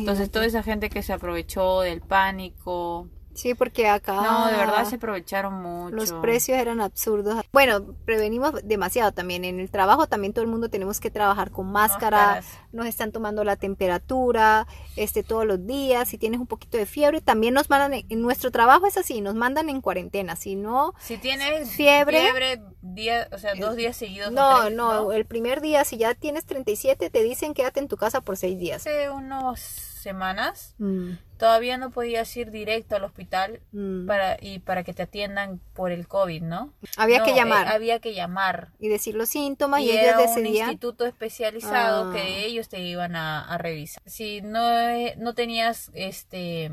Entonces 0.00 0.30
toda 0.30 0.44
esa 0.46 0.62
gente 0.62 0.90
que 0.90 1.02
se 1.02 1.12
aprovechó 1.12 1.80
del 1.80 2.00
pánico. 2.00 3.08
Sí, 3.34 3.54
porque 3.54 3.88
acá 3.88 4.14
No, 4.14 4.46
de 4.46 4.56
verdad 4.56 4.84
se 4.84 4.96
aprovecharon 4.96 5.54
mucho. 5.54 5.94
los 5.94 6.12
precios 6.12 6.58
eran 6.58 6.80
absurdos. 6.80 7.44
Bueno, 7.52 7.94
prevenimos 8.04 8.54
demasiado 8.64 9.12
también. 9.12 9.44
En 9.44 9.60
el 9.60 9.70
trabajo 9.70 10.06
también 10.06 10.32
todo 10.32 10.44
el 10.44 10.50
mundo 10.50 10.68
tenemos 10.68 11.00
que 11.00 11.10
trabajar 11.10 11.50
con 11.50 11.70
máscara. 11.70 12.34
Máscaras. 12.34 12.46
Nos 12.72 12.86
están 12.86 13.12
tomando 13.12 13.44
la 13.44 13.56
temperatura 13.56 14.66
este 14.96 15.22
todos 15.22 15.46
los 15.46 15.66
días. 15.66 16.08
Si 16.08 16.18
tienes 16.18 16.40
un 16.40 16.46
poquito 16.46 16.76
de 16.76 16.86
fiebre, 16.86 17.20
también 17.20 17.54
nos 17.54 17.70
mandan 17.70 18.04
en, 18.08 18.20
nuestro 18.20 18.50
trabajo 18.50 18.86
es 18.86 18.96
así, 18.96 19.20
nos 19.20 19.34
mandan 19.34 19.68
en 19.68 19.80
cuarentena. 19.80 20.36
Si 20.36 20.56
no, 20.56 20.94
Si 21.00 21.16
tienes 21.16 21.70
Fiebre. 21.70 22.20
fiebre 22.20 22.62
día, 22.82 23.28
o 23.32 23.38
sea, 23.38 23.54
dos 23.54 23.76
días 23.76 23.96
seguidos. 23.96 24.32
no, 24.32 24.62
tres, 24.62 24.74
no, 24.76 25.12
el 25.12 25.24
primer 25.24 25.60
día 25.60 25.84
si 25.84 25.96
ya 25.96 26.14
tienes 26.14 26.44
37 26.44 27.10
te 27.10 27.22
dicen 27.22 27.54
quédate 27.54 27.80
en 27.80 27.88
tu 27.88 27.96
casa 27.96 28.20
por 28.20 28.36
seis 28.36 28.58
días. 28.58 28.86
Hace 28.86 29.10
unas 29.10 29.89
semanas 30.00 30.74
Mm, 30.78 31.12
todavía 31.38 31.78
no 31.78 31.90
podías 31.90 32.36
ir 32.36 32.50
directo 32.50 32.96
al 32.96 33.04
hospital 33.04 33.60
mm. 33.72 34.06
para 34.06 34.36
y 34.40 34.58
para 34.58 34.82
que 34.84 34.92
te 34.94 35.02
atiendan 35.02 35.60
por 35.74 35.92
el 35.92 36.06
COVID, 36.08 36.42
¿no? 36.42 36.72
Había 36.96 37.18
No, 37.20 37.24
que 37.24 37.30
eh, 37.32 37.36
llamar 37.36 37.68
había 37.68 37.98
que 38.00 38.14
llamar. 38.14 38.72
y 38.78 38.88
decir 38.88 39.14
los 39.14 39.28
síntomas 39.28 39.80
y, 39.80 39.84
y 39.84 39.90
ellos 39.92 40.02
era 40.02 40.18
un 40.20 40.26
decidían. 40.26 40.68
instituto 40.70 41.06
especializado 41.06 42.10
Ah. 42.10 42.12
que 42.14 42.44
ellos 42.46 42.68
te 42.68 42.80
iban 42.80 43.14
a, 43.16 43.44
a 43.44 43.58
revisar. 43.58 44.02
Si 44.06 44.40
no, 44.42 44.60
eh, 44.70 45.14
no 45.18 45.34
tenías 45.34 45.90
este, 45.94 46.72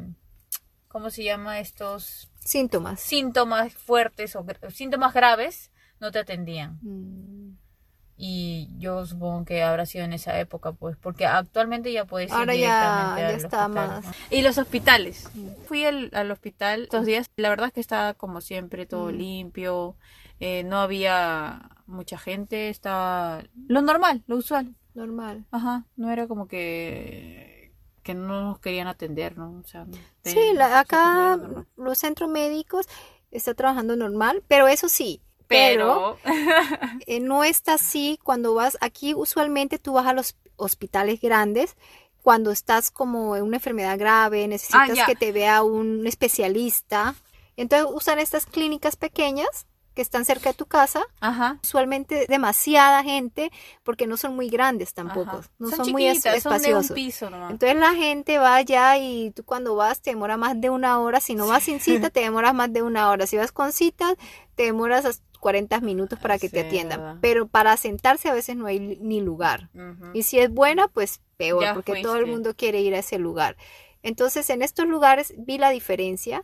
¿cómo 0.88 1.10
se 1.10 1.24
llama? 1.24 1.60
Estos 1.60 2.30
Síntomas. 2.40 3.00
síntomas 3.02 3.74
fuertes 3.74 4.36
o 4.36 4.46
síntomas 4.72 5.14
graves, 5.14 5.70
no 6.00 6.12
te 6.12 6.20
atendían. 6.20 6.80
Mm. 6.82 7.58
Y 8.20 8.70
yo 8.80 9.06
supongo 9.06 9.46
que 9.46 9.62
habrá 9.62 9.86
sido 9.86 10.04
en 10.06 10.12
esa 10.14 10.40
época, 10.40 10.72
pues, 10.72 10.98
porque 10.98 11.28
actualmente 11.28 11.92
ya 11.94 12.06
puedes 12.06 12.30
ir 12.32 12.36
Ahora 12.36 12.56
ya- 12.56 12.60
directamente 13.16 13.22
ya 13.22 13.28
al 13.28 13.36
está 13.36 13.66
hospital, 13.68 13.88
más. 13.90 14.06
¿no? 14.06 14.12
Y 14.32 14.42
los 14.42 14.58
hospitales. 14.58 15.30
Fui 15.68 15.86
al, 15.86 16.10
al 16.14 16.32
hospital 16.32 16.84
estos 16.84 17.06
días. 17.06 17.28
La 17.38 17.50
verdad 17.50 17.68
es 17.68 17.74
que 17.74 17.80
estaba 17.80 18.14
como 18.16 18.42
siempre 18.42 18.86
todo 18.86 19.12
Mm. 19.12 19.16
limpio. 19.16 19.96
eh, 20.40 20.64
no 20.64 20.78
había 20.80 21.70
mucha 21.88 22.18
gente. 22.20 22.70
Estaba 22.70 23.42
lo 23.68 23.82
normal, 23.82 24.24
lo 24.28 24.36
usual. 24.38 24.76
Normal. 24.94 25.46
Ajá. 25.52 25.86
No 25.96 26.12
era 26.12 26.28
como 26.28 26.48
que 26.48 27.72
que 28.04 28.14
no 28.14 28.42
nos 28.44 28.60
querían 28.60 28.88
atender, 28.88 29.36
¿no? 29.38 29.50
O 29.60 29.64
sea, 29.68 29.86
Sí, 30.24 30.40
la- 30.54 30.80
acá 30.80 31.38
los 31.76 31.98
centros 31.98 32.30
médicos 32.30 32.88
está 33.32 33.54
trabajando 33.54 33.96
normal, 33.98 34.44
pero 34.48 34.68
eso 34.70 34.88
sí, 34.90 35.22
pero, 35.48 36.18
Pero, 36.24 36.34
eh, 37.08 37.20
no 37.20 37.44
está 37.44 37.76
así 37.76 38.20
cuando 38.24 38.54
vas 38.54 38.78
aquí 38.82 39.14
usualmente 39.14 39.80
tú 39.80 39.94
vas 39.94 40.06
a 40.08 40.14
los 40.14 40.36
hospitales 40.56 41.22
grandes 41.22 41.76
cuando 42.22 42.52
estás 42.52 42.92
como 42.92 43.36
en 43.38 43.44
una 43.44 43.58
enfermedad 43.58 43.98
grave, 43.98 44.48
necesitas 44.48 45.00
Ah, 45.00 45.06
que 45.06 45.16
te 45.16 45.32
vea 45.32 45.64
un 45.64 46.06
especialista. 46.08 47.16
Entonces 47.56 47.90
usan 47.94 48.20
estas 48.20 48.46
clínicas 48.46 48.96
pequeñas 48.98 49.66
que 49.96 50.02
están 50.04 50.26
cerca 50.26 50.50
de 50.50 50.54
tu 50.54 50.68
casa, 50.68 51.02
ajá. 51.22 51.58
usualmente 51.64 52.28
demasiada 52.30 53.02
gente 53.04 53.50
porque 53.82 54.06
no 54.06 54.16
son 54.16 54.36
muy 54.36 54.48
grandes 54.48 54.94
tampoco, 54.94 55.38
ajá. 55.38 55.50
no 55.58 55.72
son, 55.72 55.92
muy 55.92 56.06
es- 56.06 56.18
chiquitas, 56.22 56.44
son 56.44 56.52
de 56.62 56.76
un 56.76 56.82
espaciosos. 56.82 56.94
piso 56.96 57.30
nomás. 57.32 57.50
Entonces 57.52 57.80
la 57.80 57.96
gente 57.96 58.38
va 58.38 58.56
allá 58.56 58.98
y 59.00 59.32
tú 59.32 59.44
cuando 59.44 59.76
vas 59.76 60.02
te 60.02 60.12
demora 60.12 60.38
más 60.38 60.60
de 60.62 60.70
una 60.70 61.00
hora. 61.00 61.20
Si 61.20 61.34
no 61.34 61.48
vas 61.48 61.64
sin 61.64 61.80
cita, 61.80 62.10
te 62.12 62.20
demoras 62.20 62.54
más 62.54 62.72
de 62.72 62.84
una 62.84 63.10
hora. 63.10 63.26
Si 63.26 63.38
vas 63.38 63.52
con 63.52 63.72
citas, 63.72 64.14
te 64.54 64.64
demoras 64.64 65.06
hasta 65.06 65.24
40 65.38 65.80
minutos 65.82 66.20
para 66.20 66.38
que 66.38 66.50
te 66.50 66.62
atiendan. 66.62 67.00
verdad. 67.00 67.18
Pero 67.22 67.48
para 67.48 67.76
sentarse 67.78 68.30
a 68.30 68.34
veces 68.34 68.56
no 68.56 68.66
hay 68.68 68.80
ni 68.80 69.22
lugar. 69.22 69.70
Y 70.14 70.24
si 70.24 70.40
es 70.40 70.50
buena, 70.50 70.88
pues 70.88 71.22
peor, 71.38 71.64
Ya 71.64 71.74
porque 71.74 72.02
todo 72.02 72.18
el 72.18 72.26
mundo 72.28 72.56
quiere 72.56 72.82
ir 72.82 72.96
a 72.96 73.00
ese 73.00 73.20
lugar. 73.20 73.56
Entonces 74.04 74.50
en 74.50 74.62
estos 74.62 74.88
lugares 74.88 75.34
vi 75.38 75.58
la 75.58 75.70
diferencia, 75.70 76.44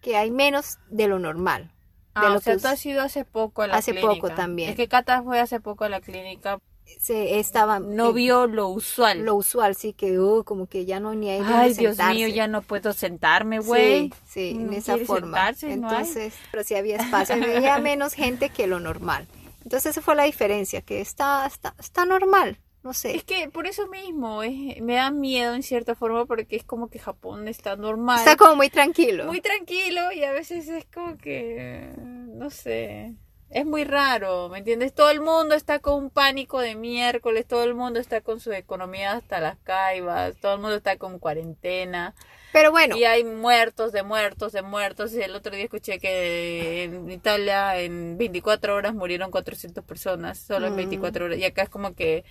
que 0.00 0.16
hay 0.16 0.30
menos 0.30 0.78
de 0.88 1.06
lo 1.08 1.18
normal. 1.18 1.70
Ah, 2.14 2.28
lo 2.28 2.36
o 2.36 2.40
sea, 2.40 2.56
que 2.56 2.60
tú 2.62 2.68
has 2.68 2.84
ido 2.84 3.00
hace 3.02 3.24
poco 3.24 3.62
a 3.62 3.66
la 3.68 3.76
Hace 3.76 3.92
clínica. 3.92 4.14
poco 4.14 4.34
también. 4.34 4.70
Es 4.70 4.76
que 4.76 4.88
Cata 4.88 5.22
fue 5.22 5.40
hace 5.40 5.60
poco 5.60 5.84
a 5.84 5.88
la 5.88 6.00
clínica. 6.00 6.58
Se 6.98 7.38
estaba 7.38 7.80
No 7.80 8.10
eh, 8.10 8.12
vio 8.12 8.46
lo 8.46 8.68
usual. 8.68 9.24
lo 9.24 9.34
usual, 9.34 9.74
sí, 9.74 9.92
que 9.92 10.18
uh, 10.20 10.44
como 10.44 10.66
que 10.66 10.84
ya 10.84 11.00
no 11.00 11.14
ni 11.14 11.30
hay 11.30 11.42
Ay, 11.44 11.74
Dios 11.74 11.96
sentarse. 11.96 12.14
mío, 12.14 12.28
ya 12.28 12.46
no 12.46 12.62
puedo 12.62 12.92
sentarme, 12.92 13.58
güey. 13.58 14.10
Sí, 14.10 14.14
sí, 14.26 14.50
en 14.60 14.72
esa 14.72 14.96
forma. 14.98 15.26
sentarse, 15.54 15.76
no. 15.76 15.88
Entonces, 15.90 16.34
pero 16.50 16.62
sí 16.64 16.74
había 16.74 16.96
espacio, 16.96 17.34
había 17.36 17.78
menos 17.80 18.14
gente 18.14 18.50
que 18.50 18.66
lo 18.66 18.78
normal. 18.80 19.26
Entonces 19.64 19.90
esa 19.92 20.00
fue 20.02 20.14
la 20.16 20.24
diferencia, 20.24 20.82
que 20.82 21.00
está, 21.00 21.46
está, 21.46 21.74
está 21.78 22.04
normal, 22.04 22.58
no 22.82 22.92
sé. 22.92 23.14
Es 23.14 23.22
que 23.24 23.48
por 23.48 23.66
eso 23.68 23.86
mismo 23.88 24.42
es- 24.42 24.80
me 24.82 24.94
da 24.94 25.10
miedo 25.12 25.54
en 25.54 25.62
cierta 25.62 25.94
forma 25.94 26.26
porque 26.26 26.56
es 26.56 26.64
como 26.64 26.88
que 26.88 26.98
Japón 26.98 27.46
está 27.48 27.76
normal. 27.76 28.18
Está 28.18 28.36
como 28.36 28.56
muy 28.56 28.70
tranquilo. 28.70 29.26
muy 29.26 29.40
tranquilo 29.40 30.10
y 30.12 30.24
a 30.24 30.32
veces 30.32 30.68
es 30.68 30.84
como 30.92 31.16
que, 31.16 31.90
no 31.96 32.50
sé, 32.50 33.14
es 33.52 33.66
muy 33.66 33.84
raro, 33.84 34.48
¿me 34.48 34.58
entiendes? 34.58 34.94
Todo 34.94 35.10
el 35.10 35.20
mundo 35.20 35.54
está 35.54 35.78
con 35.78 35.94
un 36.04 36.10
pánico 36.10 36.60
de 36.60 36.74
miércoles, 36.74 37.46
todo 37.46 37.64
el 37.64 37.74
mundo 37.74 38.00
está 38.00 38.20
con 38.20 38.40
su 38.40 38.52
economía 38.52 39.12
hasta 39.12 39.40
las 39.40 39.58
caibas, 39.58 40.36
todo 40.40 40.54
el 40.54 40.60
mundo 40.60 40.76
está 40.76 40.96
con 40.98 41.18
cuarentena 41.18 42.14
Pero 42.52 42.70
bueno, 42.70 42.96
y 42.96 43.04
hay 43.04 43.24
muertos 43.24 43.92
de 43.92 44.02
muertos 44.02 44.52
de 44.52 44.60
muertos. 44.62 45.14
El 45.14 45.34
otro 45.34 45.54
día 45.54 45.64
escuché 45.64 45.98
que 45.98 46.84
en 46.84 47.10
Italia 47.10 47.78
en 47.80 48.18
24 48.18 48.74
horas 48.74 48.94
murieron 48.94 49.30
400 49.30 49.82
personas, 49.84 50.38
solo 50.38 50.66
en 50.66 50.74
Mm. 50.74 50.76
24 50.76 51.24
horas. 51.26 51.38
Y 51.38 51.44
acá 51.44 51.62
es 51.62 51.70
como 51.70 51.94
que 51.94 52.24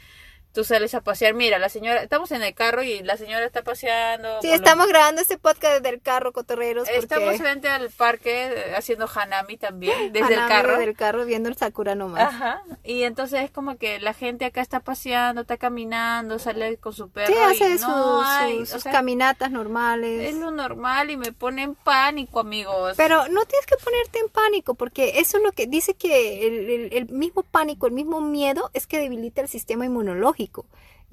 tú 0.54 0.64
sales 0.64 0.94
a 0.96 1.02
pasear, 1.02 1.34
mira, 1.34 1.60
la 1.60 1.70
señora, 1.70 2.04
estamos 2.04 2.32
en 2.32 2.44
el 2.44 2.54
carro 2.54 2.84
y 2.84 3.02
la 3.04 3.16
señora 3.18 3.46
está 3.46 3.64
paseando. 3.64 4.42
sí, 4.42 4.52
estamos 4.52 4.88
grabando 4.88 5.22
este 5.22 5.38
podcast 5.38 5.76
desde 5.76 5.90
el 5.96 6.02
carro, 6.02 6.32
cotorreros, 6.34 6.88
porque 6.88 7.00
Estamos 7.00 7.38
frente 7.38 7.70
al 7.70 7.90
parque 7.90 8.48
eh, 8.48 8.74
haciendo 8.76 9.10
hanami 9.14 9.58
también, 9.58 9.94
desde 10.14 10.34
el 10.34 10.48
carro. 10.48 10.72
Desde 10.72 10.84
el 10.92 10.96
carro 10.98 11.26
viendo 11.26 11.48
el 11.50 11.56
Sakura 11.56 11.96
nomás. 11.96 12.34
Ajá. 12.34 12.64
Y 12.84 13.04
entonces 13.04 13.42
es 13.44 13.52
como 13.52 13.78
que 13.78 14.00
la 14.00 14.14
gente 14.14 14.46
acá 14.46 14.62
está 14.62 14.80
paseando, 14.82 15.42
está 15.42 15.58
caminando, 15.58 16.38
sale 16.40 16.78
con 16.78 16.94
su 16.94 17.10
perro. 17.10 17.28
Sí, 17.34 17.40
y 17.40 17.64
hace 17.64 17.70
no 17.86 18.18
sus, 18.20 18.28
hay, 18.28 18.60
sus- 18.60 18.70
o 18.70 18.74
sus 18.74 18.84
sea, 18.84 18.92
caminatas 18.92 19.52
normales. 19.52 20.30
Es 20.30 20.36
lo 20.36 20.52
normal 20.52 21.12
y 21.12 21.18
me 21.18 21.32
pone 21.32 21.64
en 21.64 21.76
pánico, 21.76 22.40
amigos. 22.42 22.96
Pero 22.98 23.28
no 23.30 23.46
tienes 23.46 23.66
que 23.66 23.78
ponerte 23.84 24.20
en 24.20 24.28
pánico, 24.30 24.74
porque 24.76 25.20
eso 25.20 25.38
es 25.38 25.44
lo 25.44 25.52
que 25.54 25.68
dice 25.68 25.94
que 25.94 26.46
el, 26.48 26.70
el- 26.70 26.94
el 26.94 27.06
mismo 27.10 27.44
pánico, 27.44 27.88
el 27.88 27.94
mismo 27.94 28.20
miedo 28.20 28.70
es 28.74 28.86
que 28.88 29.00
debilita 29.00 29.42
el 29.42 29.48
sistema 29.48 29.86
inmunológico. 29.86 30.41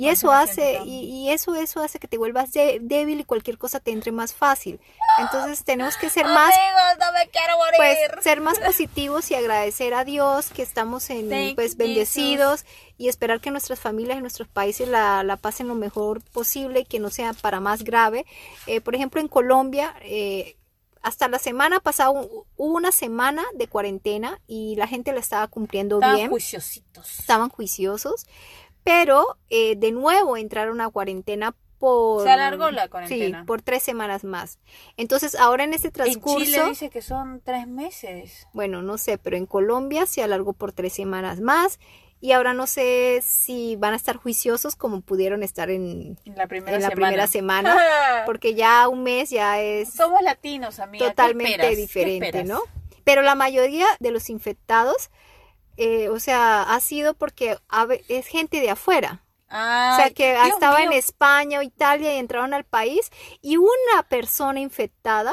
Y 0.00 0.10
eso 0.10 0.30
hace, 0.30 0.78
y, 0.84 1.00
y 1.26 1.30
eso, 1.32 1.56
eso 1.56 1.80
hace 1.82 1.98
que 1.98 2.06
te 2.06 2.18
vuelvas 2.18 2.52
de- 2.52 2.78
débil 2.80 3.18
y 3.18 3.24
cualquier 3.24 3.58
cosa 3.58 3.80
te 3.80 3.90
entre 3.90 4.12
más 4.12 4.32
fácil. 4.32 4.78
Entonces 5.18 5.64
tenemos 5.64 5.96
que 5.96 6.08
ser 6.08 6.24
más, 6.24 6.54
Amigos, 6.54 7.04
no 7.04 7.12
me 7.18 7.28
quiero 7.30 7.56
morir. 7.56 7.74
pues, 7.76 8.22
ser 8.22 8.40
más 8.40 8.60
positivos 8.60 9.28
y 9.32 9.34
agradecer 9.34 9.94
a 9.94 10.04
Dios 10.04 10.50
que 10.50 10.62
estamos 10.62 11.10
en, 11.10 11.28
Thank 11.28 11.56
pues, 11.56 11.76
bendecidos 11.76 12.64
y 12.96 13.08
esperar 13.08 13.40
que 13.40 13.50
nuestras 13.50 13.80
familias 13.80 14.18
y 14.18 14.20
nuestros 14.20 14.46
países 14.46 14.86
la, 14.86 15.24
la 15.24 15.36
pasen 15.36 15.66
lo 15.66 15.74
mejor 15.74 16.22
posible 16.30 16.78
y 16.80 16.84
que 16.84 17.00
no 17.00 17.10
sea 17.10 17.32
para 17.32 17.58
más 17.58 17.82
grave. 17.82 18.24
Eh, 18.68 18.80
por 18.80 18.94
ejemplo, 18.94 19.20
en 19.20 19.26
Colombia, 19.26 19.96
eh, 20.02 20.54
hasta 21.02 21.26
la 21.26 21.40
semana 21.40 21.80
pasada 21.80 22.10
hu- 22.10 22.44
hubo 22.56 22.76
una 22.76 22.92
semana 22.92 23.42
de 23.54 23.66
cuarentena 23.66 24.40
y 24.46 24.76
la 24.76 24.86
gente 24.86 25.12
la 25.12 25.18
estaba 25.18 25.48
cumpliendo 25.48 25.96
Estaban 25.96 26.16
bien, 26.16 26.30
juiciositos. 26.30 27.18
estaban 27.18 27.48
juiciosos, 27.48 28.26
pero 28.88 29.38
eh, 29.50 29.76
de 29.76 29.92
nuevo 29.92 30.36
entraron 30.36 30.80
a 30.80 30.88
cuarentena 30.88 31.54
por... 31.78 32.24
Se 32.24 32.30
alargó 32.30 32.70
la 32.70 32.88
cuarentena. 32.88 33.40
Sí, 33.40 33.46
por 33.46 33.60
tres 33.62 33.82
semanas 33.82 34.24
más. 34.24 34.58
Entonces, 34.96 35.34
ahora 35.34 35.64
en 35.64 35.74
este 35.74 35.88
En 35.88 35.92
transcurso... 35.92 36.44
Chile 36.44 36.64
dice 36.70 36.90
que 36.90 37.02
son 37.02 37.40
tres 37.44 37.66
meses. 37.68 38.48
Bueno, 38.52 38.82
no 38.82 38.96
sé, 38.98 39.18
pero 39.18 39.36
en 39.36 39.46
Colombia 39.46 40.06
se 40.06 40.22
alargó 40.22 40.54
por 40.54 40.72
tres 40.72 40.94
semanas 40.94 41.40
más 41.40 41.78
y 42.20 42.32
ahora 42.32 42.52
no 42.52 42.66
sé 42.66 43.20
si 43.22 43.76
van 43.76 43.92
a 43.92 43.96
estar 43.96 44.16
juiciosos 44.16 44.74
como 44.74 45.02
pudieron 45.02 45.42
estar 45.42 45.70
en, 45.70 46.18
En 46.24 46.34
la 46.34 46.46
primera 46.48 46.74
en 46.76 46.82
la 46.82 46.88
semana. 46.88 47.06
primera 47.06 47.26
semana, 47.26 47.76
porque 48.26 48.54
ya 48.54 48.88
un 48.88 49.04
mes 49.04 49.30
ya 49.30 49.60
es 49.60 49.92
Somos 49.92 50.20
latinos, 50.22 50.80
amiga. 50.80 51.04
¿qué 51.04 51.10
totalmente 51.10 51.76
diferente? 51.76 52.42
¿no? 52.42 52.60
Pero 53.04 53.22
la 53.22 53.34
mayoría 53.36 53.86
de 54.00 54.10
los 54.10 54.30
infectados, 54.30 55.10
eh, 55.78 56.08
o 56.08 56.18
sea, 56.20 56.62
ha 56.62 56.80
sido 56.80 57.14
porque 57.14 57.56
es 58.08 58.26
gente 58.26 58.60
de 58.60 58.70
afuera. 58.70 59.22
O 59.46 59.96
sea, 59.96 60.10
que 60.14 60.32
Dios 60.32 60.48
estaba 60.48 60.82
en. 60.82 60.92
España 60.92 61.60
o 61.60 61.62
Italia 61.62 62.14
y 62.14 62.18
entraron 62.18 62.52
al 62.52 62.64
país 62.64 63.10
y 63.40 63.56
una 63.56 64.02
persona 64.08 64.60
infectada 64.60 65.32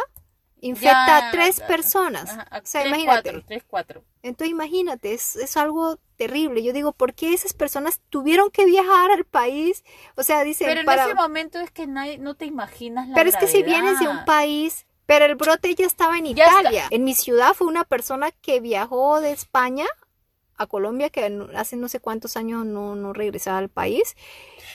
infecta 0.61 1.05
Ya, 1.07 1.27
a 1.27 1.31
tres 1.31 1.57
ya, 1.57 1.67
personas. 1.67 2.29
Ajá, 2.29 2.47
o 2.51 2.65
sea, 2.65 2.81
tres, 2.81 2.87
imagínate. 2.87 3.29
Cuatro, 3.31 3.43
tres, 3.47 3.63
cuatro. 3.67 4.03
Entonces 4.23 4.51
imagínate, 4.51 5.13
es, 5.13 5.35
es 5.35 5.57
algo 5.57 5.99
terrible. 6.15 6.63
Yo 6.63 6.73
digo, 6.73 6.91
¿por 6.93 7.13
qué 7.13 7.33
esas 7.33 7.53
personas 7.53 8.01
tuvieron 8.09 8.49
que 8.51 8.65
viajar 8.65 9.11
al 9.11 9.25
país? 9.25 9.83
O 10.15 10.23
sea, 10.23 10.43
dicen, 10.43 10.67
Pero 10.67 10.79
en 10.79 10.85
para... 10.85 11.05
ese 11.05 11.13
momento 11.13 11.59
es 11.59 11.71
que 11.71 11.85
nadie, 11.85 12.17
no 12.17 12.35
te 12.35 12.45
imaginas 12.45 13.07
la 13.09 13.15
Pero 13.15 13.29
es 13.29 13.35
que 13.35 13.47
si 13.47 13.63
vienes 13.63 13.99
de 13.99 14.07
un 14.07 14.25
país, 14.25 14.85
pero 15.05 15.25
el 15.25 15.35
brote 15.35 15.75
ya 15.75 15.85
estaba 15.85 16.17
en 16.17 16.33
Ya 16.33 16.45
está. 16.45 16.61
Italia. 16.61 16.87
En 16.89 17.03
mi 17.03 17.13
ciudad 17.13 17.53
fue 17.53 17.67
una 17.67 17.83
persona 17.83 18.31
que 18.31 18.59
viajó 18.59 19.21
de 19.21 19.31
España 19.31 19.85
a 20.57 20.67
Colombia, 20.67 21.09
que 21.09 21.25
hace 21.55 21.75
no 21.75 21.87
sé 21.89 21.99
cuántos 21.99 22.37
años 22.37 22.65
no, 22.65 22.95
no 22.95 23.13
regresaba 23.13 23.57
al 23.57 23.69
país. 23.69 24.15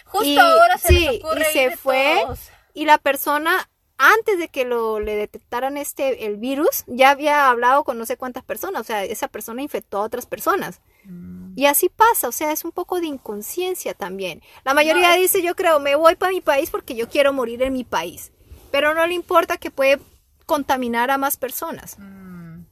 Justo 0.04 0.28
y- 0.28 0.38
ahora 0.38 0.78
se 0.78 0.88
sí, 0.88 1.00
les 1.08 1.24
ocurre 1.24 1.46
y 1.50 1.52
se 1.52 1.76
fue. 1.76 2.20
todos. 2.24 2.38
Y 2.74 2.84
la 2.84 2.98
persona, 2.98 3.68
antes 3.98 4.38
de 4.38 4.48
que 4.48 4.64
lo, 4.64 5.00
le 5.00 5.16
detectaran 5.16 5.76
este, 5.76 6.26
el 6.26 6.36
virus, 6.36 6.84
ya 6.86 7.10
había 7.10 7.48
hablado 7.50 7.84
con 7.84 7.98
no 7.98 8.06
sé 8.06 8.16
cuántas 8.16 8.44
personas. 8.44 8.82
O 8.82 8.84
sea, 8.84 9.04
esa 9.04 9.28
persona 9.28 9.62
infectó 9.62 9.98
a 9.98 10.02
otras 10.02 10.26
personas. 10.26 10.80
Mm. 11.04 11.52
Y 11.56 11.66
así 11.66 11.88
pasa, 11.88 12.28
o 12.28 12.32
sea, 12.32 12.52
es 12.52 12.64
un 12.64 12.72
poco 12.72 13.00
de 13.00 13.06
inconsciencia 13.06 13.94
también. 13.94 14.40
La 14.64 14.72
mayoría 14.74 15.10
No, 15.10 15.16
dice, 15.20 15.42
yo 15.42 15.56
creo, 15.56 15.80
me 15.80 15.96
voy 15.96 16.14
para 16.14 16.32
mi 16.32 16.40
país 16.40 16.70
porque 16.70 16.94
yo 16.94 17.08
quiero 17.08 17.32
morir 17.32 17.62
en 17.62 17.72
mi 17.72 17.84
país. 17.84 18.32
Pero 18.70 18.94
no 18.94 19.04
le 19.06 19.14
importa 19.14 19.56
que 19.58 19.70
puede 19.72 19.98
contaminar 20.46 21.10
a 21.10 21.18
más 21.18 21.36
personas. 21.36 21.98
Mm. 21.98 22.29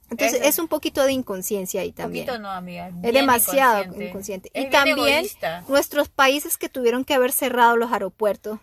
Entonces 0.09 0.39
Eso 0.39 0.49
es 0.49 0.59
un 0.59 0.67
poquito 0.67 1.03
de 1.03 1.11
inconsciencia 1.13 1.81
ahí 1.81 1.91
también. 1.91 2.25
Poquito 2.25 2.41
no, 2.41 2.49
amiga. 2.51 2.91
Es 3.03 3.13
demasiado 3.13 3.79
inconsciente. 3.83 4.07
inconsciente. 4.09 4.51
Es 4.53 4.65
Y 4.65 4.69
también 4.69 4.97
egoísta. 4.99 5.63
nuestros 5.67 6.09
países 6.09 6.57
que 6.57 6.69
tuvieron 6.69 7.05
que 7.05 7.13
haber 7.13 7.31
cerrado 7.31 7.77
los 7.77 7.91
aeropuertos. 7.91 8.59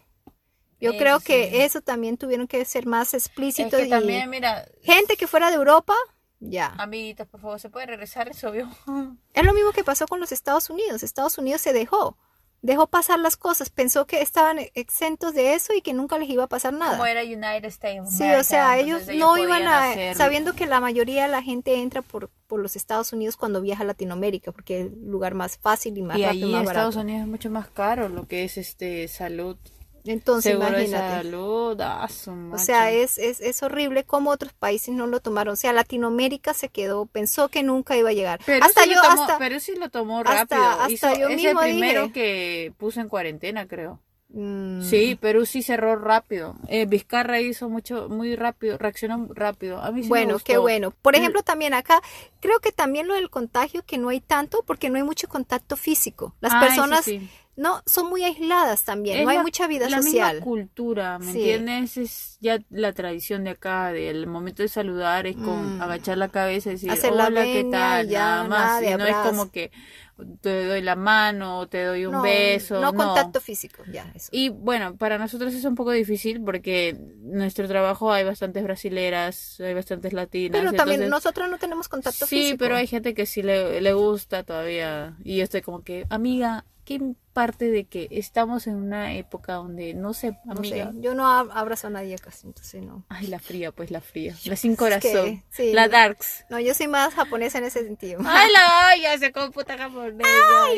Yo 0.80 0.90
Eso 0.90 0.98
creo 0.98 1.20
que 1.20 1.64
eso 1.64 1.80
también 1.80 2.18
tuvieron 2.18 2.46
que 2.46 2.62
ser 2.64 2.84
más 2.86 3.14
Es 3.14 3.26
explícitos. 3.26 3.80
que 3.80 3.86
y 3.86 3.90
también, 3.90 4.28
mira, 4.28 4.66
gente 4.82 5.16
que 5.16 5.26
fuera 5.26 5.48
de 5.50 5.56
Europa, 5.56 5.94
ya. 6.38 6.74
amiguitas, 6.78 7.26
por 7.28 7.40
favor, 7.40 7.58
¿se 7.58 7.70
puede 7.70 7.86
regresar? 7.86 8.28
Es 8.28 8.44
obvio. 8.44 8.68
Es 9.32 9.44
lo 9.44 9.54
mismo 9.54 9.72
que 9.72 9.84
pasó 9.84 10.06
con 10.06 10.20
los 10.20 10.32
Estados 10.32 10.68
Unidos. 10.68 11.02
Estados 11.02 11.38
Unidos 11.38 11.62
se 11.62 11.72
dejó, 11.72 12.18
dejó 12.62 12.86
pasar 12.86 13.18
las 13.18 13.36
cosas, 13.36 13.70
pensó 13.70 14.06
que 14.06 14.22
estaban 14.22 14.58
exentos 14.74 15.34
de 15.34 15.54
eso 15.54 15.72
y 15.74 15.82
que 15.82 15.92
nunca 15.92 16.18
les 16.18 16.28
iba 16.28 16.44
a 16.44 16.48
pasar 16.48 16.72
nada. 16.72 16.92
Como 16.92 17.06
era 17.06 17.22
United 17.22 17.64
States 17.66 18.16
Sí, 18.16 18.30
o 18.32 18.42
sea, 18.42 18.78
ellos 18.78 19.06
no 19.14 19.38
iban 19.38 19.62
a, 19.66 19.90
hacerlo. 19.90 20.18
sabiendo 20.18 20.54
que 20.54 20.66
la 20.66 20.80
mayoría 20.80 21.22
de 21.24 21.28
la 21.28 21.42
gente 21.42 21.76
entra 21.76 22.02
por, 22.02 22.30
por 22.46 22.60
los 22.60 22.76
Estados 22.76 23.12
Unidos 23.12 23.36
cuando 23.36 23.60
viaja 23.60 23.82
a 23.82 23.86
Latinoamérica, 23.86 24.52
porque 24.52 24.80
es 24.80 24.86
el 24.86 25.08
lugar 25.08 25.34
más 25.34 25.58
fácil 25.58 25.96
y 25.98 26.02
más 26.02 26.18
y 26.18 26.24
rápido 26.24 26.48
y 26.48 26.54
Estados 26.54 26.66
barato. 26.66 27.00
Unidos 27.00 27.22
es 27.22 27.28
mucho 27.28 27.50
más 27.50 27.68
caro 27.68 28.08
lo 28.08 28.26
que 28.26 28.44
es 28.44 28.56
este 28.58 29.08
salud. 29.08 29.56
Entonces, 30.06 30.52
Seguro 30.52 30.70
de 30.76 30.84
imagínate. 30.84 31.22
salud, 31.22 31.80
ah, 31.80 32.08
O 32.52 32.58
sea, 32.58 32.90
es, 32.90 33.18
es, 33.18 33.40
es 33.40 33.62
horrible 33.62 34.04
cómo 34.04 34.30
otros 34.30 34.52
países 34.52 34.94
no 34.94 35.06
lo 35.06 35.20
tomaron. 35.20 35.54
O 35.54 35.56
sea, 35.56 35.72
Latinoamérica 35.72 36.54
se 36.54 36.68
quedó, 36.68 37.06
pensó 37.06 37.48
que 37.48 37.62
nunca 37.62 37.96
iba 37.96 38.10
a 38.10 38.12
llegar. 38.12 38.40
Pero 38.46 38.64
hasta 38.64 38.82
sí 38.84 38.90
yo, 38.90 38.96
lo 38.96 39.02
tomó, 39.08 39.22
hasta, 39.22 39.38
pero 39.38 39.60
sí 39.60 39.74
lo 39.76 39.90
tomó 39.90 40.22
rápido. 40.22 40.62
hasta 40.62 40.88
Hizo- 40.90 41.18
yo 41.18 41.28
es 41.28 41.36
mismo 41.36 41.60
el 41.62 41.70
primero 41.72 42.00
dije. 42.02 42.12
que 42.12 42.72
puso 42.78 43.00
en 43.00 43.08
cuarentena, 43.08 43.66
creo. 43.66 44.00
Mm, 44.28 44.82
Sí, 44.82 45.16
Perú 45.20 45.46
sí 45.46 45.62
cerró 45.62 45.96
rápido. 45.96 46.56
Eh, 46.68 46.84
Vizcarra 46.86 47.40
hizo 47.40 47.68
mucho, 47.68 48.08
muy 48.08 48.34
rápido, 48.36 48.76
reaccionó 48.76 49.28
rápido. 49.32 49.78
A 49.80 49.92
mí 49.92 50.02
sí 50.02 50.04
me 50.04 50.08
Bueno, 50.08 50.38
qué 50.44 50.58
bueno. 50.58 50.90
Por 50.90 51.14
Mm. 51.14 51.18
ejemplo, 51.18 51.42
también 51.42 51.74
acá, 51.74 52.00
creo 52.40 52.58
que 52.60 52.72
también 52.72 53.06
lo 53.06 53.14
del 53.14 53.30
contagio, 53.30 53.82
que 53.86 53.98
no 53.98 54.08
hay 54.08 54.20
tanto, 54.20 54.62
porque 54.66 54.90
no 54.90 54.96
hay 54.96 55.04
mucho 55.04 55.28
contacto 55.28 55.76
físico. 55.76 56.34
Las 56.40 56.54
Ah, 56.54 56.60
personas 56.60 57.04
sí. 57.04 57.28
No 57.56 57.82
son 57.86 58.08
muy 58.10 58.22
aisladas 58.22 58.84
también, 58.84 59.18
Es 59.18 59.24
no 59.24 59.30
hay 59.30 59.36
la- 59.38 59.42
mucha 59.42 59.66
vida 59.66 59.88
la 59.88 60.02
social. 60.02 60.34
misma 60.36 60.44
cultura, 60.44 61.18
¿me 61.18 61.32
Sí. 61.32 61.38
entiendes? 61.38 61.96
Es 61.96 62.36
ya 62.40 62.58
la 62.70 62.92
tradición 62.92 63.44
de 63.44 63.50
acá, 63.50 63.92
del 63.92 64.26
momento 64.26 64.62
de 64.62 64.68
saludar 64.68 65.26
es 65.26 65.36
con 65.36 65.78
Mm. 65.78 65.82
agachar 65.82 66.18
la 66.18 66.28
cabeza 66.28 66.68
y 66.68 66.72
decir, 66.72 66.90
Hacer 66.90 67.12
la 67.14 67.26
hola, 67.28 67.42
¿qué 67.44 67.54
venia 67.62 67.70
tal? 67.78 68.08
ya, 68.08 68.20
nada 68.20 68.44
más. 68.44 68.82
nada 68.82 68.90
Y 68.90 68.96
no 68.98 69.06
es 69.06 69.16
como 69.16 69.50
que 69.50 69.70
te 70.40 70.64
doy 70.66 70.80
la 70.80 70.96
mano 70.96 71.58
o 71.60 71.66
te 71.68 71.84
doy 71.84 72.06
un 72.06 72.12
no, 72.12 72.22
beso. 72.22 72.80
no 72.80 72.94
contacto 72.94 73.38
físico, 73.38 73.82
ya, 73.92 74.10
eso. 74.14 74.28
Y 74.32 74.48
bueno, 74.48 74.96
para 74.96 75.18
nosotros 75.18 75.52
es 75.52 75.62
un 75.64 75.74
poco 75.74 75.90
difícil 75.90 76.42
porque 76.42 76.90
en 76.90 77.32
nuestro 77.32 77.68
trabajo 77.68 78.10
hay 78.10 78.24
bastantes 78.24 78.62
brasileras, 78.64 79.60
hay 79.60 79.74
bastantes 79.74 80.12
latinas. 80.14 80.58
Pero 80.58 80.72
también 80.72 81.02
entonces- 81.02 81.10
nosotros 81.10 81.50
no 81.50 81.58
tenemos 81.58 81.88
contacto 81.88 82.26
Sí, 82.26 82.36
físico. 82.36 82.56
pero 82.58 82.76
hay 82.76 82.86
gente 82.86 83.12
que 83.12 83.26
sí 83.26 83.42
le, 83.42 83.80
le 83.82 83.92
gusta 83.92 84.42
todavía. 84.42 85.16
Y 85.22 85.36
yo 85.36 85.44
estoy 85.44 85.60
como 85.60 85.82
que, 85.82 86.06
amiga, 86.08 86.64
qué 86.86 86.98
parte 87.34 87.70
de 87.70 87.84
que 87.84 88.08
estamos 88.12 88.66
en 88.66 88.76
una 88.76 89.12
época 89.14 89.54
donde 89.54 89.92
no 89.92 90.14
sé, 90.14 90.38
No 90.46 90.52
amiga. 90.52 90.90
sé, 90.92 90.98
yo 91.00 91.14
no 91.14 91.24
ab- 91.24 91.50
abrazo 91.52 91.88
a 91.88 91.90
nadie 91.90 92.16
casi, 92.18 92.46
entonces 92.46 92.82
no. 92.82 93.04
Ay, 93.10 93.26
la 93.26 93.38
fría, 93.38 93.72
pues 93.72 93.90
la 93.90 94.00
fría. 94.00 94.34
La 94.46 94.56
sin 94.56 94.72
Es 94.72 94.78
corazón. 94.78 95.02
que, 95.02 95.42
sí. 95.50 95.72
La 95.74 95.88
darks. 95.88 96.46
No, 96.48 96.58
yo 96.60 96.72
soy 96.72 96.88
más 96.88 97.12
japonesa 97.12 97.58
en 97.58 97.64
ese 97.64 97.84
sentido. 97.84 98.20
Ay, 98.24 98.50
la 98.52 98.96
ya 99.02 99.18
se 99.18 99.32
como 99.32 99.50
puta 99.50 99.76
japonesa. 99.76 100.30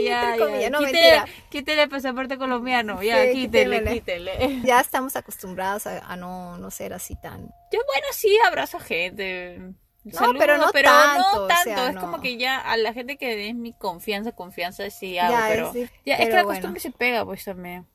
ya, 0.03 0.31
entre 0.33 0.45
comillas, 0.45 0.63
ya. 0.63 0.71
no, 0.71 0.79
quítele, 0.81 1.23
quítele 1.51 1.83
el 1.85 1.89
pasaporte 1.89 2.39
colombiano. 2.39 3.01
Ya, 3.03 3.23
Sí, 3.25 3.33
quítele, 3.35 3.79
quítemele. 3.79 3.93
quítele. 3.93 4.63
Ya 4.65 4.81
estamos 4.81 5.15
acostumbrados 5.15 5.87
a, 5.87 5.99
a 6.11 6.17
no, 6.17 6.59
no 6.59 6.71
ser 6.73 6.93
así 6.95 7.15
tan... 7.23 7.43
Yo, 7.71 7.81
bueno, 7.87 8.07
sí, 8.13 8.37
abrazo 8.47 8.79
a 8.79 8.81
gente. 8.81 9.75
No, 10.05 10.33
pero 10.39 10.57
no 10.59 10.71
pero 10.73 10.91
tanto, 10.91 11.37
no 11.37 11.43
o 11.45 11.47
tanto. 11.47 11.65
sea, 11.65 11.89
es 11.89 11.95
no. 11.95 12.01
como 12.01 12.21
que 12.21 12.37
ya 12.39 12.59
a 12.59 12.77
la 12.77 12.93
gente 12.95 13.17
que 13.19 13.49
es 13.49 13.55
mi 13.55 13.73
confianza, 13.73 14.33
confianza 14.33 14.89
sí 14.91 15.19
hago, 15.19 15.33
Ya, 15.33 15.47
pero, 15.49 15.73
es 15.75 15.91
ya, 16.07 16.15
es 16.17 16.29
que 16.29 16.35
la 16.35 16.45
bueno. 16.45 16.49
costumbre 16.61 16.81
se 16.81 16.91
pega, 16.93 17.25
pues 17.25 17.45
también. 17.45 17.87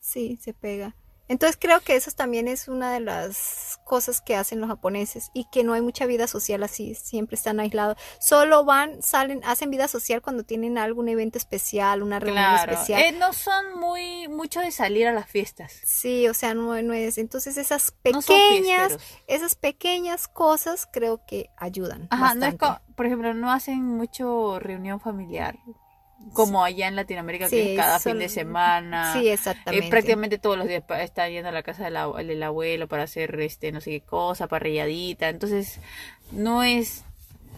Sí, 0.00 0.36
se 0.40 0.52
pega. 0.54 0.94
Entonces 1.28 1.56
creo 1.60 1.80
que 1.80 1.96
eso 1.96 2.10
también 2.12 2.46
es 2.48 2.68
una 2.68 2.92
de 2.92 3.00
las 3.00 3.80
cosas 3.84 4.20
que 4.20 4.36
hacen 4.36 4.60
los 4.60 4.68
japoneses 4.68 5.30
y 5.32 5.46
que 5.50 5.64
no 5.64 5.72
hay 5.72 5.80
mucha 5.80 6.06
vida 6.06 6.26
social 6.26 6.62
así, 6.62 6.94
siempre 6.94 7.34
están 7.36 7.60
aislados. 7.60 7.96
Solo 8.20 8.64
van, 8.64 9.02
salen, 9.02 9.42
hacen 9.44 9.70
vida 9.70 9.88
social 9.88 10.22
cuando 10.22 10.44
tienen 10.44 10.78
algún 10.78 11.08
evento 11.08 11.38
especial, 11.38 12.02
una 12.02 12.18
reunión 12.20 12.44
Claro. 12.44 12.72
especial. 12.72 13.02
Eh, 13.02 13.12
no 13.12 13.32
son 13.32 13.78
muy 13.78 14.28
mucho 14.28 14.60
de 14.60 14.70
salir 14.70 15.06
a 15.08 15.12
las 15.12 15.28
fiestas. 15.28 15.72
Sí, 15.84 16.28
o 16.28 16.34
sea, 16.34 16.54
no, 16.54 16.80
no 16.82 16.92
es. 16.92 17.18
Entonces 17.18 17.56
esas 17.56 17.90
pequeñas, 17.90 18.98
esas 19.26 19.54
pequeñas 19.54 20.28
cosas 20.28 20.88
creo 20.92 21.24
que 21.26 21.50
ayudan. 21.56 22.08
Ajá, 22.10 22.34
no 22.34 22.46
es 22.46 22.54
por 22.94 23.04
ejemplo, 23.06 23.34
no 23.34 23.52
hacen 23.52 23.82
mucho 23.84 24.58
reunión 24.58 25.00
familiar 25.00 25.58
como 26.32 26.64
allá 26.64 26.88
en 26.88 26.96
Latinoamérica 26.96 27.48
que 27.48 27.72
es 27.72 27.78
cada 27.78 27.98
fin 27.98 28.18
de 28.18 28.28
semana. 28.28 29.12
Sí, 29.14 29.28
Eh, 29.28 29.32
exactamente. 29.34 29.88
prácticamente 29.88 30.38
todos 30.38 30.58
los 30.58 30.66
días 30.68 30.82
está 31.00 31.28
yendo 31.28 31.48
a 31.48 31.52
la 31.52 31.62
casa 31.62 31.84
del, 31.84 31.96
ab- 31.96 32.16
del 32.24 32.42
abuelo 32.42 32.88
para 32.88 33.04
hacer 33.04 33.38
este 33.40 33.72
no 33.72 33.80
sé 33.80 33.90
qué 33.90 34.00
cosa, 34.02 34.46
parrilladita. 34.48 35.28
Entonces, 35.28 35.80
no 36.32 36.62
es 36.62 37.04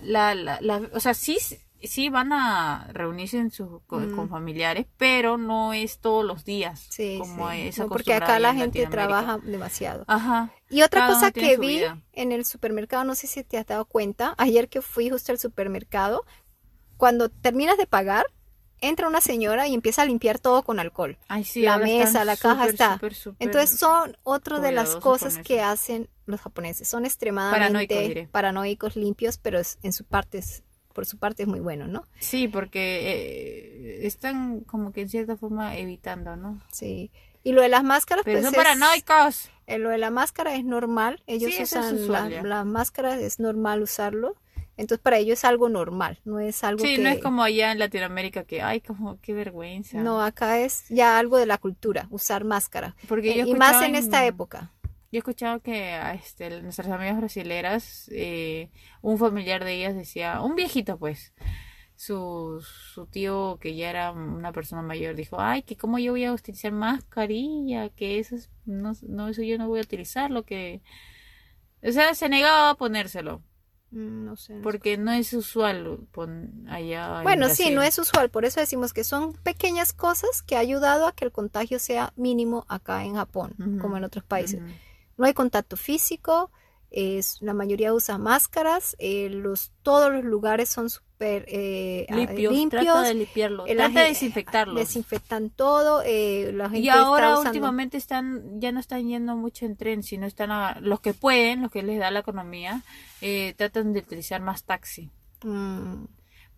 la, 0.03 0.35
la, 0.35 0.59
la- 0.61 0.83
o 0.93 1.00
sea, 1.00 1.15
sí 1.15 1.38
sí 1.81 2.09
van 2.09 2.33
a 2.33 2.88
reunirse 2.93 3.38
en 3.38 3.53
sus- 3.53 3.81
con, 3.87 4.12
Mm. 4.12 4.17
con 4.17 4.29
familiares, 4.29 4.87
pero 4.97 5.38
no 5.38 5.73
es 5.73 6.00
todos 6.00 6.25
los 6.25 6.45
días 6.45 6.85
Sí, 6.91 7.19
como 7.21 7.50
sí. 7.53 7.61
es 7.69 7.79
No, 7.79 7.88
porque 7.88 8.15
acá 8.15 8.41
la 8.41 8.53
gente 8.53 8.85
trabaja 8.88 9.38
demasiado. 9.45 10.03
Ajá. 10.09 10.50
Y 10.71 10.83
otra 10.83 11.03
Cada 11.03 11.15
cosa 11.15 11.31
que 11.31 11.57
vi 11.57 11.77
vida. 11.79 12.00
en 12.15 12.33
el 12.33 12.45
supermercado, 12.45 13.05
no 13.05 13.15
sé 13.15 13.29
si 13.29 13.45
te 13.45 13.59
has 13.59 13.67
dado 13.67 13.85
cuenta, 13.85 14.35
ayer 14.38 14.69
que 14.69 14.83
fui 14.83 15.09
justo 15.09 15.31
al 15.31 15.38
supermercado, 15.38 16.25
cuando 16.97 17.29
terminas 17.29 17.77
de 17.79 17.87
pagar, 17.87 18.27
entra 18.80 19.08
una 19.08 19.20
señora 19.20 19.66
y 19.68 19.75
empieza 19.75 20.02
a 20.02 20.04
limpiar 20.04 20.38
todo 20.38 20.62
con 20.62 20.78
alcohol. 20.80 21.16
Ay, 21.28 21.44
sí, 21.44 21.62
la 21.62 21.78
mesa, 21.78 22.25
la 22.25 22.37
caja 22.37 22.66
está. 22.66 23.00
Entonces 23.38 23.78
son 23.78 24.16
otra 24.23 24.61
de 24.61 24.73
las 24.73 24.97
cosas 24.97 25.38
que 25.38 25.61
hacen 25.62 26.08
los 26.26 26.40
japoneses. 26.40 26.88
Son 26.88 27.04
extremadamente 27.04 28.28
Paranoicos, 28.30 28.97
limpios, 28.97 29.38
pero 29.38 29.58
es- 29.58 29.78
en 29.82 29.92
su 29.92 30.04
parte 30.04 30.38
es- 30.38 30.62
por 30.92 31.06
su 31.06 31.16
parte 31.18 31.42
es 31.44 31.49
muy 31.49 31.61
bueno, 31.61 31.87
¿no? 31.87 32.04
Sí, 32.18 32.49
porque 32.49 34.00
eh, 34.02 34.06
están 34.06 34.61
como 34.61 34.92
que 34.92 35.02
en 35.02 35.08
cierta 35.08 35.37
forma 35.37 35.76
evitando, 35.76 36.35
¿no? 36.37 36.61
Sí. 36.73 37.11
Y 37.44 37.52
lo 37.52 37.62
de 37.62 37.68
las 37.68 37.85
máscaras, 37.85 38.25
Pero 38.25 38.40
pues 38.40 38.44
son 38.47 38.54
es- 38.54 38.58
paranoicos. 38.58 39.50
eh, 39.66 39.78
lo 39.78 39.90
de 39.90 39.99
la 39.99 40.11
máscara 40.11 40.54
es 40.56 40.64
normal. 40.64 41.23
Ellos 41.26 41.52
Sí, 41.54 41.62
eso 41.62 41.80
es 41.80 41.92
usan 41.92 42.32
la- 42.32 42.42
las 42.42 42.66
máscaras, 42.66 43.20
es 43.20 43.38
normal 43.38 43.82
usarlo. 43.82 44.37
Entonces 44.78 45.02
para 45.02 45.18
ellos 45.18 45.40
es 45.40 45.44
algo 45.44 45.68
normal, 45.68 46.20
no 46.25 46.38
es 46.38 46.62
algo 46.64 46.82
Sí, 46.82 46.97
que... 46.97 47.02
no 47.02 47.08
es 47.11 47.18
como 47.18 47.42
allá 47.42 47.73
en 47.73 47.80
Latinoamérica 47.80 48.44
que, 48.44 48.62
ay, 48.62 48.80
como, 48.80 49.20
qué 49.20 49.35
vergüenza. 49.35 49.99
No, 50.00 50.23
acá 50.23 50.61
es 50.61 50.85
ya 50.88 51.18
algo 51.18 51.37
de 51.37 51.47
la 51.47 51.58
cultura, 51.58 52.06
usar 52.11 52.44
máscara. 52.44 52.94
porque 53.08 53.37
yo 53.37 53.44
Eh, 53.44 53.49
y 53.49 53.54
más 53.54 53.82
en 53.82 53.97
esta 53.97 54.25
época. 54.25 54.73
Yo 55.11 55.16
he 55.16 55.18
escuchado 55.18 55.61
que 55.61 55.94
a 55.94 56.14
este, 56.14 56.62
nuestras 56.62 56.88
amigas 56.88 57.16
brasileras, 57.18 58.08
eh, 58.12 58.70
un 59.02 59.18
familiar 59.18 59.64
de 59.64 59.75
ellas 59.75 59.97
decía, 59.97 60.40
un 60.42 60.54
viejito 60.54 60.99
pues, 60.99 61.32
su, 61.97 62.64
su 62.94 63.06
tío 63.06 63.58
que 63.61 63.75
ya 63.75 63.90
era 63.90 64.12
una 64.12 64.52
persona 64.52 64.82
mayor 64.82 65.16
dijo, 65.16 65.40
ay, 65.40 65.62
que 65.62 65.76
cómo 65.76 65.99
yo 65.99 66.12
voy 66.12 66.25
a 66.25 66.32
utilizar 66.32 66.70
mascarilla, 66.73 67.88
que 67.88 68.20
eso 68.20 68.37
es, 68.37 68.50
no, 68.64 68.92
no, 69.08 69.28
eso 69.28 69.42
yo 69.42 69.58
no 69.58 69.66
voy 69.66 69.80
a 69.80 69.82
utilizarlo, 69.82 70.44
que... 70.44 70.82
O 71.82 71.92
sea, 71.92 72.14
se 72.14 72.28
negaba 72.28 72.70
a 72.70 72.75
ponérselo, 72.75 73.42
No 73.90 74.37
sé. 74.37 74.53
no 74.53 74.59
sé. 74.59 74.61
porque 74.62 74.98
no 74.98 75.12
es 75.12 75.33
usual 75.33 75.98
pon 76.12 76.66
allá 76.68 77.18
en 77.18 77.22
Bueno, 77.24 77.48
sí, 77.48 77.70
no 77.70 77.83
es 77.83 77.98
usual, 77.98 78.31
por 78.31 78.44
eso 78.44 78.61
decimos 78.61 78.92
que 78.92 79.05
son 79.05 79.33
pequeñas 79.33 79.92
cosas 79.92 80.42
que 80.42 80.57
ha 80.57 80.61
ayudado 80.61 81.07
a 81.07 81.12
que 81.12 81.24
el 81.24 81.33
contagio 81.33 81.79
sea 81.79 82.12
mínimo 82.16 82.66
acá 82.68 83.05
en 83.05 83.14
Japón, 83.14 83.55
como 83.81 83.96
en 83.96 84.05
otros 84.05 84.24
países. 84.24 84.61
No 85.16 85.24
hay 85.24 85.35
contacto 85.35 85.77
físico, 85.77 86.51
es, 86.90 87.38
la 87.40 87.55
mayoría 87.55 87.92
usa 87.92 88.18
máscaras, 88.18 88.96
eh, 88.98 89.29
los, 89.31 89.72
todos 89.83 90.12
los 90.12 90.24
lugares 90.24 90.68
son 90.68 90.88
súper 91.18 91.44
eh, 91.48 92.07
ah, 92.09 92.14
Limpios, 92.14 92.52
limpios, 92.52 92.85
trata 92.85 93.02
de 93.02 93.14
limpiarlo, 93.14 93.66
eh, 93.66 93.74
trata 93.74 93.88
de 93.88 93.94
gen- 94.07 94.09
desinfectarlos. 94.14 94.76
desinfectan 94.76 95.50
todo, 95.50 96.02
eh, 96.04 96.52
la 96.54 96.70
gente 96.70 96.81
Y 96.87 96.88
ahora 96.88 97.26
está 97.28 97.33
usando- 97.40 97.48
últimamente 97.50 97.96
están, 97.96 98.61
ya 98.61 98.70
no 98.72 98.78
están 98.81 99.07
yendo 99.09 99.35
mucho 99.37 99.66
en 99.66 99.76
tren, 99.76 100.02
sino 100.02 100.26
están 100.26 100.50
a- 100.52 100.78
los 100.81 101.00
que 101.00 101.14
pueden, 101.14 101.62
los 101.62 101.72
que 101.72 101.83
les 101.83 101.98
da 101.98 102.11
la 102.11 102.20
economía, 102.20 102.83
eh, 103.20 103.54
tratan 103.57 103.92
de 103.92 104.00
utilizar 104.00 104.40
más 104.40 104.62
taxi. 104.64 105.11
Mm, 105.42 106.04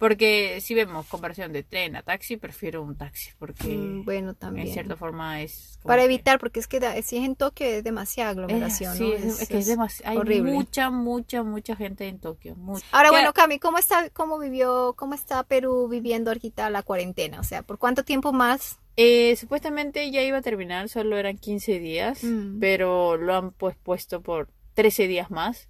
Porque 0.00 0.62
si 0.62 0.72
vemos 0.74 1.04
comparación 1.06 1.52
de 1.52 1.62
tren 1.62 1.94
a 1.94 2.00
taxi, 2.02 2.38
prefiero 2.38 2.82
un 2.82 2.96
taxi, 2.96 3.32
porque 3.38 3.68
mm, 3.68 4.04
bueno, 4.06 4.30
en 4.30 4.34
también. 4.34 4.72
cierta 4.72 4.96
forma 4.96 5.42
es... 5.42 5.76
como 5.82 5.88
Para 5.88 6.00
que- 6.00 6.06
evitar, 6.06 6.38
porque 6.40 6.58
es 6.58 6.66
que 6.66 6.80
da- 6.80 6.94
si 7.02 7.18
es 7.18 7.24
en 7.24 7.36
Tokio 7.36 7.66
es 7.66 7.84
demasiada 7.84 8.30
aglomeración, 8.30 8.96
sí, 8.96 9.02
¿no? 9.04 9.12
es, 9.12 9.42
es 9.42 9.48
que 9.48 9.58
es 9.58 9.68
demasi- 9.68 10.00
hay 10.06 10.16
horrible. 10.16 10.52
mucha, 10.52 10.88
mucha, 10.90 11.42
mucha 11.42 11.76
gente 11.76 12.08
en 12.08 12.18
Tokio. 12.18 12.56
mucha. 12.56 12.84
Ahora, 12.92 13.10
bueno, 13.10 13.34
Cami, 13.34 13.58
¿cómo 13.58 13.76
está, 13.76 14.08
cómo 14.08 14.38
vivió, 14.38 14.94
cómo 14.96 15.12
está 15.14 15.42
Perú 15.44 15.86
viviendo 15.88 16.30
ahorita 16.30 16.70
la 16.70 16.82
cuarentena? 16.82 17.38
O 17.38 17.44
sea, 17.44 17.62
¿por 17.62 17.76
cuánto 17.76 18.02
tiempo 18.02 18.32
más? 18.32 18.78
Eh, 18.96 19.36
supuestamente 19.36 20.10
ya 20.10 20.22
iba 20.22 20.38
a 20.38 20.42
terminar, 20.42 20.88
solo 20.88 21.18
eran 21.18 21.36
15 21.36 21.78
días, 21.78 22.24
Mm. 22.24 22.58
pero 22.58 23.18
lo 23.18 23.34
han 23.36 23.50
pues 23.52 23.76
puesto 23.76 24.22
por 24.22 24.48
13 24.72 25.06
días 25.08 25.30
más. 25.30 25.68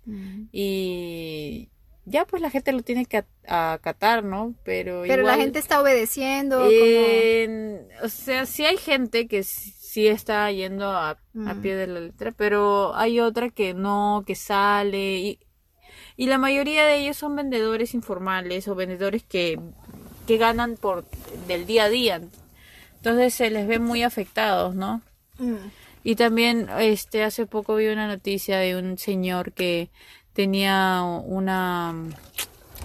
y 0.53 1.69
ya 2.11 2.25
pues 2.25 2.42
la 2.42 2.51
gente 2.51 2.73
lo 2.73 2.83
tiene 2.83 3.07
que 3.07 3.18
at- 3.18 3.27
acatar, 3.46 4.25
¿no? 4.25 4.55
Pero, 4.64 5.03
Pero 5.07 5.23
la 5.23 5.37
gente 5.37 5.59
está 5.59 5.81
obedeciendo, 5.81 6.59
como- 6.59 8.05
o 8.05 8.09
sea, 8.09 8.46
sí 8.46 8.64
hay 8.64 8.77
gente 8.77 9.27
que 9.29 9.42
sí 9.42 10.07
está 10.07 10.51
yendo 10.51 10.90
a, 10.90 11.11
a 11.46 11.55
pie 11.62 11.75
de 11.77 11.87
la 11.87 12.01
letra, 12.01 12.33
pero 12.33 12.94
hay 12.94 13.20
otra 13.20 13.51
que 13.51 13.75
no, 13.75 14.25
que 14.27 14.35
sale 14.35 15.18
y, 15.18 15.38
y 16.16 16.27
la 16.27 16.38
mayoría 16.38 16.85
de 16.85 16.99
ellos 16.99 17.16
son 17.16 17.37
vendedores 17.37 17.94
informales 17.94 18.68
o 18.68 18.75
vendedores 18.75 19.23
que, 19.25 19.59
que 20.27 20.37
ganan 20.37 20.77
por 20.77 21.05
del 21.49 21.66
día 21.66 21.85
a 21.85 21.88
día. 21.88 22.20
Entonces 22.96 23.35
se 23.35 23.51
les 23.51 23.66
ve 23.66 23.79
muy 23.79 24.03
afectados, 24.03 24.75
¿no? 24.75 25.01
Mm. 25.38 25.57
Y 26.03 26.14
también, 26.16 26.68
este, 26.79 27.25
hace 27.25 27.46
poco 27.46 27.77
vi 27.77 27.88
una 27.88 28.07
noticia 28.07 28.59
de 28.59 28.77
un 28.77 28.96
señor 28.96 29.53
que 29.53 29.90
tenía 30.33 31.03
una, 31.03 31.95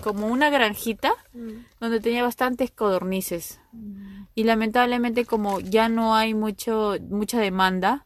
como 0.03 0.27
una 0.27 0.49
granjita 0.49 1.13
Mm. 1.33 1.65
donde 1.79 1.99
tenía 1.99 2.23
bastantes 2.23 2.71
codornices. 2.71 3.59
Y 4.35 4.43
lamentablemente 4.43 5.25
como 5.25 5.59
ya 5.59 5.89
no 5.89 6.15
hay 6.15 6.33
mucho, 6.33 6.95
mucha 7.09 7.39
demanda, 7.39 8.05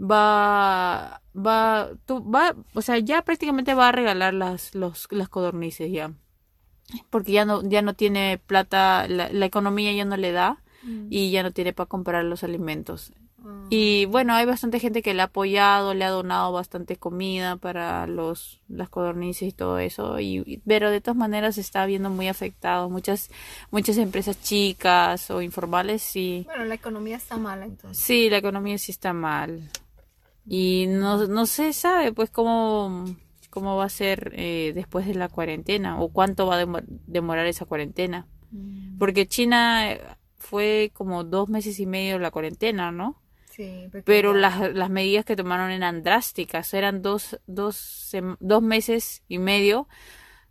va, 0.00 1.20
va, 1.34 1.90
tú, 2.06 2.28
va, 2.30 2.54
o 2.74 2.82
sea, 2.82 2.98
ya 2.98 3.22
prácticamente 3.22 3.74
va 3.74 3.88
a 3.88 3.92
regalar 3.92 4.34
las, 4.34 4.74
los, 4.74 5.06
las 5.10 5.28
codornices 5.28 5.90
ya. 5.90 6.12
Porque 7.10 7.32
ya 7.32 7.44
no, 7.44 7.62
ya 7.62 7.82
no 7.82 7.94
tiene 7.94 8.38
plata, 8.38 9.08
la, 9.08 9.28
la 9.30 9.46
economía 9.46 9.92
ya 9.92 10.04
no 10.04 10.16
le 10.16 10.32
da 10.32 10.58
y 11.08 11.30
ya 11.30 11.42
no 11.42 11.50
tiene 11.50 11.72
para 11.72 11.88
comprar 11.88 12.24
los 12.24 12.44
alimentos. 12.44 13.12
Ah. 13.44 13.66
Y 13.70 14.06
bueno, 14.06 14.34
hay 14.34 14.46
bastante 14.46 14.80
gente 14.80 15.02
que 15.02 15.12
le 15.14 15.20
ha 15.22 15.26
apoyado, 15.26 15.92
le 15.94 16.04
ha 16.04 16.10
donado 16.10 16.52
bastante 16.52 16.96
comida 16.96 17.56
para 17.56 18.06
los 18.06 18.60
las 18.68 18.88
codornices 18.88 19.48
y 19.48 19.52
todo 19.52 19.78
eso, 19.78 20.18
y, 20.20 20.62
pero 20.66 20.90
de 20.90 21.00
todas 21.00 21.16
maneras 21.16 21.56
se 21.56 21.60
está 21.60 21.84
viendo 21.86 22.08
muy 22.10 22.28
afectado. 22.28 22.88
Muchas 22.88 23.30
muchas 23.70 23.98
empresas 23.98 24.40
chicas 24.42 25.30
o 25.30 25.42
informales 25.42 26.02
sí. 26.02 26.42
Bueno, 26.46 26.64
la 26.64 26.74
economía 26.74 27.16
está 27.16 27.36
mala 27.36 27.64
entonces. 27.66 28.02
Sí, 28.02 28.30
la 28.30 28.38
economía 28.38 28.78
sí 28.78 28.92
está 28.92 29.12
mal. 29.12 29.60
Y 30.46 30.86
no, 30.88 31.26
no 31.26 31.46
se 31.46 31.72
sabe 31.72 32.12
pues 32.12 32.30
cómo 32.30 33.04
cómo 33.50 33.76
va 33.76 33.84
a 33.84 33.88
ser 33.88 34.32
eh, 34.36 34.72
después 34.74 35.06
de 35.06 35.14
la 35.14 35.28
cuarentena 35.28 36.00
o 36.00 36.08
cuánto 36.08 36.46
va 36.46 36.56
a 36.56 36.58
demo- 36.66 36.82
demorar 37.06 37.46
esa 37.46 37.66
cuarentena. 37.66 38.26
Porque 38.98 39.26
China 39.26 39.92
eh, 39.92 40.00
fue 40.38 40.90
como 40.94 41.24
dos 41.24 41.48
meses 41.48 41.80
y 41.80 41.86
medio 41.86 42.18
la 42.18 42.30
cuarentena, 42.30 42.92
¿no? 42.92 43.20
Sí, 43.54 43.88
pero 44.04 44.34
las, 44.34 44.72
las 44.74 44.90
medidas 44.90 45.24
que 45.24 45.36
tomaron 45.36 45.70
eran 45.70 46.02
drásticas, 46.02 46.74
eran 46.74 47.02
dos, 47.02 47.38
dos, 47.46 48.10
dos 48.40 48.62
meses 48.62 49.22
y 49.28 49.38
medio 49.38 49.88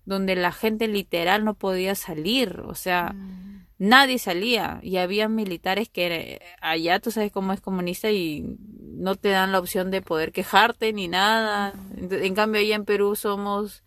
donde 0.06 0.36
la 0.36 0.52
gente 0.52 0.88
literal 0.88 1.46
no 1.46 1.54
podía 1.56 1.96
salir, 1.96 2.62
o 2.66 2.76
sea, 2.76 3.14
Mm. 3.14 3.66
nadie 3.80 4.20
salía 4.20 4.80
y 4.84 4.98
había 4.98 5.28
militares 5.30 5.90
que 5.90 6.42
allá 6.62 7.00
tú 7.00 7.10
sabes 7.12 7.32
cómo 7.32 7.54
es 7.54 7.62
comunista 7.62 8.12
y 8.12 8.58
no 8.80 9.16
te 9.16 9.30
dan 9.30 9.52
la 9.54 9.60
opción 9.60 9.92
de 9.92 10.02
poder 10.02 10.32
quejarte 10.32 10.92
ni 10.94 11.08
nada. 11.08 11.74
Ent- 11.96 12.22
En 12.24 12.36
cambio 12.36 12.60
allá 12.62 12.76
en 12.76 12.86
Perú 12.86 13.16
somos 13.16 13.84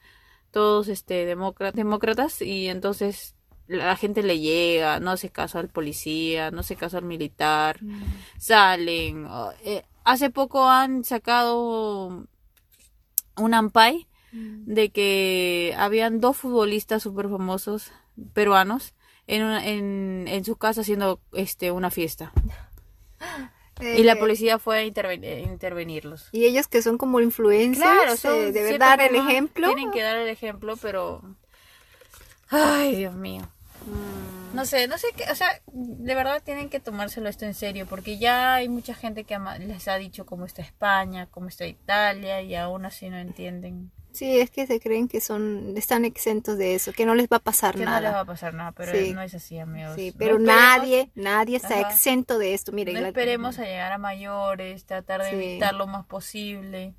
todos 0.51 0.89
este 0.89 1.27
demócra- 1.27 1.73
demócratas 1.73 2.41
y 2.43 2.69
entonces 2.69 3.36
la 3.69 3.97
gente 3.97 4.23
le 4.23 4.39
llega, 4.39 5.01
no 5.01 5.11
hace 5.11 5.31
caso 5.31 5.59
al 5.59 5.69
policía, 5.69 6.51
no 6.51 6.61
hace 6.61 6.77
caso 6.77 6.99
al 6.99 7.05
militar, 7.05 7.81
salen. 8.39 9.27
o- 9.27 9.53
eh, 9.65 9.85
hace 10.05 10.31
poco 10.31 10.69
han 10.69 11.05
sacado 11.05 12.27
un 13.37 13.55
ampay 13.55 14.07
de 14.33 14.91
que 14.91 15.75
habían 15.79 16.21
dos 16.21 16.37
futbolistas 16.37 17.03
súper 17.03 17.29
famosos 17.29 17.91
peruanos 18.35 18.95
en, 19.27 19.43
una- 19.45 19.67
en, 19.67 20.25
en 20.29 20.45
su 20.45 20.57
casa 20.57 20.83
haciendo 20.83 21.21
este 21.33 21.71
una 21.73 21.91
fiesta 21.91 22.33
y 23.95 24.03
la 24.05 24.13
Eh, 24.13 24.17
policía 24.17 24.59
fue 24.59 24.79
a 24.79 24.85
interven- 24.85 25.23
eh, 25.25 25.43
intervenirlos. 25.43 26.29
Y 26.33 26.45
ellos 26.47 26.67
que 26.69 26.81
son 26.83 26.97
como 26.99 27.21
influencers, 27.21 27.83
Claro, 27.83 28.17
son 28.17 28.35
eh, 28.35 28.53
deben 28.53 28.79
dar 28.79 29.01
el 29.01 29.15
ejemplo. 29.17 29.67
Tienen 29.67 29.91
que 29.91 30.03
dar 30.03 30.17
el 30.17 30.29
ejemplo, 30.29 30.77
pero 30.81 31.23
ay, 32.51 32.97
Dios 32.97 33.15
mío. 33.15 33.43
Mm. 33.87 34.55
No 34.57 34.65
sé, 34.65 34.87
no 34.89 34.97
sé 34.99 35.09
qué, 35.17 35.25
o 35.31 35.35
sea, 35.35 35.49
de 35.73 36.15
verdad 36.15 36.43
tienen 36.45 36.69
que 36.71 36.81
tomárselo 36.81 37.29
esto 37.29 37.45
en 37.45 37.55
serio, 37.55 37.87
porque 37.87 38.19
ya 38.19 38.55
hay 38.55 38.69
mucha 38.69 38.95
gente 38.95 39.25
que 39.25 39.35
ama- 39.35 39.59
les 39.59 39.87
ha 39.89 39.97
dicho 39.97 40.25
cómo 40.25 40.45
está 40.47 40.63
España, 40.63 41.27
cómo 41.31 41.49
está 41.49 41.67
Italia, 41.67 42.41
y 42.43 42.55
aún 42.55 42.85
así 42.87 43.11
no 43.11 43.19
entienden 43.19 43.91
Sí, 44.13 44.41
es 44.41 44.51
que 44.51 44.67
se 44.67 44.81
creen 44.81 45.09
que 45.09 45.21
son, 45.21 45.77
están 45.77 46.07
exentos 46.07 46.57
de 46.57 46.75
eso, 46.75 46.95
que 46.95 47.05
no 47.05 47.15
les 47.15 47.27
va 47.29 47.37
a 47.37 47.41
pasar 47.41 47.75
que 47.75 47.85
no 47.85 47.91
les 47.91 47.97
va 47.97 48.01
nada. 48.01 48.21
a 48.21 48.25
pasar 48.25 48.55
nada, 48.55 48.73
pero 48.73 48.93
Sí. 48.97 49.13
no 49.13 49.21
es 49.21 49.35
así, 49.35 49.59
amigos. 49.59 49.95
Sí, 49.95 50.15
pero 50.17 50.39
nadie, 50.39 51.11
nadie 51.15 51.59
está 51.59 51.79
Ajá. 51.81 51.91
exento 51.91 52.39
de 52.39 52.55
esto. 52.55 52.73
Mire, 52.73 52.95
No 52.95 53.01
la- 53.03 53.09
esperemos 53.09 53.59
a 53.59 53.65
llegar 53.65 53.93
a 53.93 53.99
mayores, 53.99 54.87
tratar 54.87 55.21
de 55.23 55.29
Sí. 55.29 55.35
evitar 55.37 55.75
lo 55.75 55.87
más 55.87 56.07
posible, 56.07 56.95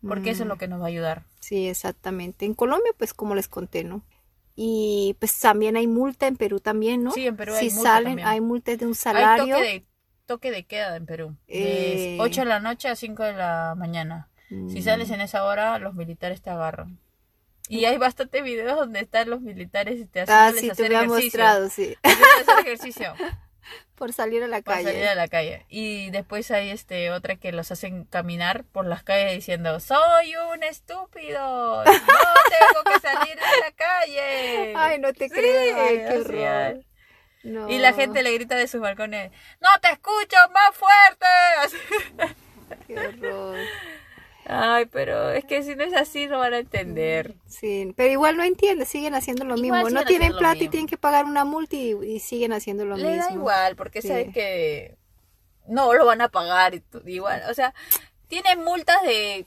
porque 0.00 0.30
eso 0.30 0.44
es 0.44 0.46
Mm. 0.46 0.48
lo 0.48 0.56
que 0.56 0.66
nos 0.66 0.80
va 0.80 0.84
a 0.86 0.88
ayudar. 0.88 1.24
Sí, 1.40 1.68
exactamente. 1.68 2.46
En 2.46 2.54
Colombia, 2.54 2.92
pues 2.96 3.12
como 3.12 3.34
les 3.34 3.48
conté, 3.48 3.84
¿no? 3.84 4.02
Y 4.58 5.14
pues 5.18 5.38
también 5.38 5.76
hay 5.76 5.86
multa 5.86 6.26
en 6.26 6.36
Perú 6.36 6.60
también, 6.60 7.04
¿no? 7.04 7.12
Sí, 7.12 7.26
en 7.26 7.36
Perú 7.36 7.52
si 7.58 7.66
hay 7.66 7.70
multa 7.72 7.82
salen, 7.90 8.08
también. 8.12 8.28
hay 8.28 8.40
multas 8.40 8.78
de 8.78 8.86
un 8.86 8.92
Hay 8.92 8.94
salario. 8.96 9.54
toque 9.56 9.66
de, 9.68 9.84
toque 10.24 10.50
de 10.50 10.64
queda 10.64 10.96
en 10.96 11.04
Perú, 11.06 11.36
de 11.46 12.14
Eh. 12.14 12.18
8 12.20 12.40
de 12.40 12.46
la 12.46 12.60
noche 12.60 12.88
a 12.88 12.96
5 12.96 13.22
de 13.22 13.34
la 13.34 13.74
mañana. 13.76 14.28
Si 14.48 14.54
Mm. 14.54 14.82
sales 14.82 15.10
en 15.10 15.20
esa 15.20 15.44
hora, 15.44 15.78
los 15.78 15.94
militares 15.94 16.40
te 16.40 16.50
agarran. 16.50 16.98
Y 17.68 17.84
hay 17.84 17.98
bastantes 17.98 18.42
videos 18.44 18.76
donde 18.78 19.00
están 19.00 19.28
los 19.28 19.40
militares 19.40 19.98
y 20.00 20.06
te 20.06 20.20
hacen 20.20 20.34
Ah, 20.34 20.52
sí, 20.56 20.66
te 20.66 20.72
hacer 20.72 20.94
ha 20.94 21.02
ejercicio. 21.02 21.24
mostrado, 21.24 21.68
sí. 21.68 21.96
Hacer 22.02 22.58
ejercicio 22.64 23.12
Por 23.94 24.12
salir 24.12 24.42
a 24.42 24.46
la 24.46 24.60
calle. 24.62 24.84
salir 24.84 25.06
a 25.06 25.14
la 25.14 25.28
calle. 25.28 25.64
Y 25.68 26.10
después 26.10 26.50
hay 26.50 26.70
este 26.70 27.10
otra 27.10 27.36
que 27.36 27.50
los 27.52 27.70
hacen 27.72 28.04
caminar 28.04 28.64
por 28.64 28.86
las 28.86 29.02
calles 29.02 29.32
diciendo, 29.34 29.80
soy 29.80 30.34
un 30.52 30.62
estúpido, 30.62 31.84
no 31.84 31.92
tengo 31.92 32.84
que 32.84 33.00
salir 33.00 33.34
de 33.36 33.60
la 33.60 33.72
calle. 33.74 34.74
Ay, 34.76 34.98
no 34.98 35.12
te 35.12 35.28
Sí, 35.28 35.34
creo. 35.34 35.76
Ay, 35.82 35.96
qué 35.98 36.18
horror. 36.18 36.84
No. 37.42 37.68
Y 37.70 37.78
la 37.78 37.92
gente 37.92 38.22
le 38.22 38.32
grita 38.34 38.56
de 38.56 38.66
sus 38.66 38.80
balcones, 38.80 39.30
no 39.60 39.68
te 39.80 39.90
escucho 39.92 40.36
más 40.52 40.74
fuerte. 40.74 42.36
Qué 42.86 42.98
horror. 42.98 43.58
Ay, 44.48 44.86
pero 44.86 45.30
es 45.30 45.44
que 45.44 45.62
si 45.64 45.74
no 45.74 45.82
es 45.82 45.92
así 45.94 46.26
no 46.28 46.38
van 46.38 46.54
a 46.54 46.58
entender. 46.58 47.34
Sí, 47.46 47.92
pero 47.96 48.12
igual 48.12 48.36
no 48.36 48.44
entiende, 48.44 48.84
siguen 48.84 49.14
haciendo 49.14 49.44
lo 49.44 49.56
Igual 49.56 49.84
mismo. 49.84 49.98
No 50.00 50.04
tienen 50.06 50.36
plata 50.36 50.62
y 50.62 50.68
tienen 50.68 50.86
que 50.86 50.96
pagar 50.96 51.24
una 51.24 51.44
multa 51.44 51.74
y, 51.74 51.92
y 52.04 52.20
siguen 52.20 52.52
haciendo 52.52 52.84
lo 52.84 52.96
Le 52.96 53.08
mismo. 53.08 53.24
da 53.24 53.32
igual, 53.34 53.76
porque 53.76 54.02
Sí. 54.02 54.08
saben 54.08 54.32
que 54.32 54.96
no 55.66 55.92
lo 55.94 56.06
van 56.06 56.20
a 56.20 56.28
pagar 56.28 56.74
y 56.76 56.82
igual. 57.06 57.42
O 57.50 57.54
sea, 57.54 57.74
tienen 58.28 58.62
multas 58.62 59.02
de, 59.02 59.46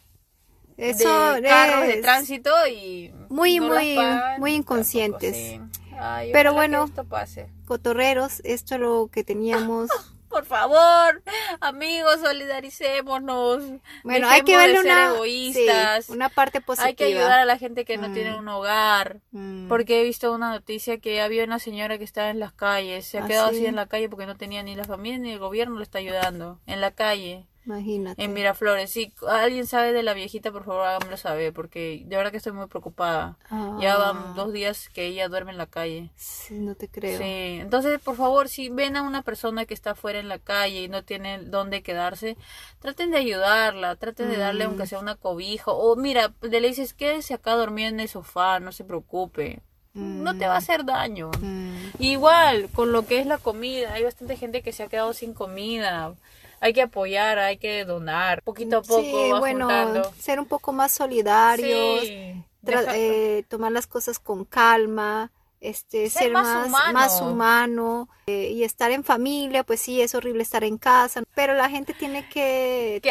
Eso 0.75 1.33
de 1.35 1.43
carros 1.43 1.87
de 1.87 2.01
tránsito 2.01 2.51
y 2.67 3.13
muy, 3.29 3.59
no 3.59 3.67
muy, 3.67 3.95
pagan, 3.95 4.39
muy 4.41 4.51
tampoco, 4.51 4.73
inconscientes. 4.75 5.35
sí. 5.35 5.61
Ay, 5.97 6.29
Pero 6.33 6.53
bueno. 6.53 6.85
esto 6.85 7.03
pase. 7.05 7.49
cotorreros. 7.65 8.41
Esto 8.43 8.75
es 8.75 8.81
lo 8.81 9.09
que 9.11 9.23
teníamos. 9.23 9.89
Por 10.39 10.45
favor, 10.45 11.21
amigos, 11.59 12.21
solidaricémonos. 12.21 13.61
Bueno, 14.03 14.29
hay 14.29 14.41
que 14.43 14.55
verle 14.55 14.77
ser 14.77 14.85
una, 14.85 15.05
egoístas. 15.15 16.05
sí, 16.05 16.11
una 16.13 16.29
parte 16.29 16.61
positiva. 16.61 16.87
Hay 16.87 16.95
que 16.95 17.03
ayudar 17.03 17.39
a 17.39 17.43
la 17.45 17.57
gente 17.57 17.83
que 17.83 17.97
no 17.97 18.07
Mm. 18.07 18.13
tiene 18.13 18.35
un 18.37 18.47
hogar. 18.47 19.17
Mm. 19.31 19.67
Porque 19.67 19.99
he 19.99 20.03
visto 20.05 20.31
una 20.33 20.51
noticia 20.51 20.97
que 20.99 21.21
había 21.21 21.43
una 21.43 21.59
señora 21.59 21.97
que 21.97 22.05
estaba 22.05 22.29
en 22.29 22.39
las 22.39 22.53
calles, 22.53 23.05
se 23.05 23.17
ha 23.19 23.25
¿Ah, 23.25 23.27
quedado 23.27 23.49
sí? 23.49 23.57
así 23.57 23.65
en 23.65 23.75
la 23.75 23.87
calle 23.87 24.07
porque 24.07 24.25
no 24.25 24.37
tenía 24.37 24.63
ni 24.63 24.75
la 24.77 24.85
familia 24.85 25.17
ni 25.19 25.33
el 25.33 25.39
gobierno 25.39 25.75
le 25.75 25.83
está 25.83 25.97
ayudando. 25.97 26.57
En 26.65 26.79
la 26.79 26.91
calle, 26.91 27.45
Imagínate. 27.69 28.23
en 28.23 28.33
Miraflores. 28.33 28.89
Si 28.89 29.13
alguien 29.27 29.67
sabe 29.67 29.93
de 29.93 30.01
la 30.03 30.13
viejita, 30.13 30.51
por 30.51 30.63
favor 30.65 30.85
háganmelo 30.87 31.17
saber 31.17 31.53
porque 31.53 32.03
de 32.05 32.17
verdad 32.17 32.31
que 32.31 32.37
estoy 32.37 32.51
muy 32.53 32.67
preocupada. 32.67 33.37
Ya 33.79 33.93
Ah, 33.93 33.97
van 34.13 34.35
dos 34.35 34.51
días 34.51 34.89
que 34.89 35.05
ella 35.05 35.27
duerme 35.29 35.51
en 35.51 35.57
la 35.57 35.67
calle. 35.67 36.09
sí, 36.15 36.55
no 36.55 36.75
te 36.75 36.87
creo. 36.87 37.17
Sí, 37.17 37.59
entonces 37.61 37.99
por 37.99 38.15
favor, 38.15 38.49
si 38.49 38.69
ven 38.69 38.95
a 38.97 39.03
una 39.03 39.21
persona 39.21 39.65
que 39.65 39.73
está 39.73 39.93
fuera 39.95 40.19
en 40.19 40.27
la 40.29 40.39
calle 40.39 40.83
y 40.83 40.87
no 40.87 41.03
tiene 41.03 41.39
dónde 41.43 41.83
quedarse, 41.83 42.37
traten 42.79 43.11
de 43.11 43.17
ayudarla, 43.17 43.95
traten 43.97 44.29
de 44.29 44.37
darle 44.37 44.65
Mm. 44.65 44.69
aunque 44.69 44.87
sea 44.87 44.99
una 44.99 45.15
cobija. 45.15 45.71
O 45.71 45.95
mira, 45.95 46.33
le 46.41 46.61
dices, 46.61 46.93
quédese 46.93 47.33
acá 47.35 47.53
dormido 47.53 47.89
en 47.89 47.99
el 47.99 48.09
sofá, 48.09 48.59
no 48.59 48.71
se 48.71 48.83
preocupe. 48.83 49.61
No 49.95 50.37
te 50.37 50.47
va 50.47 50.53
a 50.53 50.57
hacer 50.59 50.85
daño. 50.85 51.29
Mm. 51.41 51.73
Igual, 51.99 52.69
con 52.73 52.91
lo 52.91 53.05
que 53.05 53.19
es 53.19 53.25
la 53.25 53.37
comida, 53.37 53.93
hay 53.93 54.03
bastante 54.03 54.37
gente 54.37 54.61
que 54.61 54.71
se 54.71 54.83
ha 54.83 54.87
quedado 54.87 55.13
sin 55.13 55.33
comida. 55.33 56.13
Hay 56.61 56.73
que 56.73 56.81
apoyar, 56.81 57.39
hay 57.39 57.57
que 57.57 57.85
donar. 57.85 58.41
Poquito 58.43 58.77
a 58.77 58.81
poco 58.81 59.01
sí, 59.01 59.31
bueno, 59.39 59.65
juntando. 59.65 60.13
ser 60.19 60.39
un 60.39 60.45
poco 60.45 60.73
más 60.73 60.91
solidarios, 60.91 62.01
Sí, 62.01 62.43
eh, 62.67 63.43
tomar 63.47 63.71
las 63.71 63.87
cosas 63.87 64.19
con 64.19 64.45
calma, 64.45 65.31
este, 65.61 66.09
Ser 66.09 66.23
ser, 66.23 66.31
más 66.31 66.45
más, 66.47 66.67
humano. 66.67 66.93
más 66.93 67.21
humano 67.21 68.09
eh, 68.27 68.49
y 68.51 68.63
estar 68.63 68.91
en 68.91 69.03
familia, 69.03 69.63
pues 69.63 69.81
sí, 69.81 70.01
es 70.01 70.15
horrible 70.15 70.43
estar 70.43 70.63
en 70.63 70.77
casa, 70.77 71.23
pero 71.35 71.53
la 71.53 71.69
gente 71.69 71.93
tiene 71.93 72.27
que, 72.29 72.99
que 73.03 73.09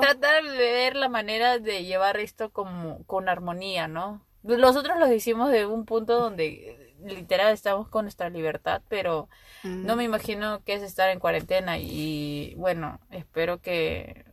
tratar 0.00 0.44
de 0.44 0.56
ver 0.72 0.96
la 0.96 1.08
manera 1.08 1.58
de 1.58 1.84
llevar 1.84 2.18
esto 2.18 2.50
como 2.50 3.04
con 3.04 3.28
armonía, 3.28 3.86
¿no? 3.88 4.22
Nosotros 4.42 4.98
lo 4.98 5.12
hicimos 5.12 5.50
de 5.50 5.66
un 5.66 5.84
punto 5.84 6.18
donde 6.18 6.89
literal 7.04 7.52
estamos 7.52 7.88
con 7.88 8.04
nuestra 8.04 8.28
libertad, 8.30 8.82
pero 8.88 9.28
Mm. 9.62 9.84
no 9.86 9.96
me 9.96 10.04
imagino 10.04 10.62
que 10.64 10.74
es 10.74 10.82
estar 10.82 11.10
en 11.10 11.18
cuarentena 11.20 11.78
y 11.78 12.54
bueno, 12.56 12.98
espero 13.10 13.60
que 13.60 14.24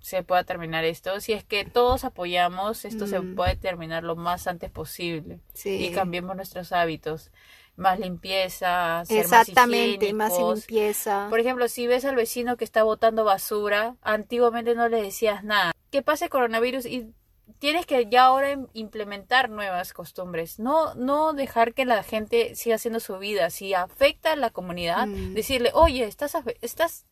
se 0.00 0.22
pueda 0.22 0.44
terminar 0.44 0.84
esto. 0.84 1.20
Si 1.20 1.32
es 1.32 1.42
que 1.44 1.64
todos 1.64 2.04
apoyamos, 2.04 2.84
esto 2.84 3.06
se 3.06 3.18
Mm. 3.20 3.34
puede 3.34 3.56
terminar 3.56 4.04
lo 4.04 4.14
más 4.16 4.46
antes 4.46 4.70
posible 4.70 5.40
Sí. 5.52 5.84
y 5.86 5.90
cambiemos 5.92 6.36
nuestros 6.36 6.72
hábitos. 6.72 7.30
Más 7.76 7.98
limpieza, 8.00 9.04
ser 9.04 9.18
Exactamente, 9.20 10.12
más, 10.14 10.32
más, 10.40 10.58
limpieza. 10.68 11.26
Por 11.28 11.40
ejemplo, 11.40 11.68
si 11.68 11.86
ves 11.86 12.04
al 12.06 12.16
vecino 12.16 12.56
que 12.56 12.64
está 12.64 12.82
botando 12.84 13.24
basura, 13.24 13.96
antiguamente 14.00 14.74
no 14.74 14.88
le 14.88 15.02
decías 15.02 15.44
nada. 15.44 15.72
Que 15.90 16.00
pase 16.02 16.28
coronavirus 16.30 16.86
y 16.86 17.12
tienes 17.58 17.86
que 17.86 18.06
ya 18.06 18.24
ahora 18.26 18.52
im- 18.52 18.68
implementar 18.74 19.48
nuevas 19.50 19.92
costumbres. 19.92 20.58
No, 20.58 20.94
no 20.94 21.32
dejar 21.32 21.74
que 21.74 21.84
la 21.84 22.02
gente 22.02 22.54
siga 22.54 22.76
haciendo 22.76 23.00
su 23.00 23.18
vida. 23.18 23.50
Si 23.50 23.72
afecta 23.74 24.32
a 24.32 24.36
la 24.36 24.50
comunidad, 24.50 25.06
Mm. 25.06 25.34
decirle, 25.34 25.70
oye, 25.74 26.04
estás, 26.04 26.36
estás 26.60 27.06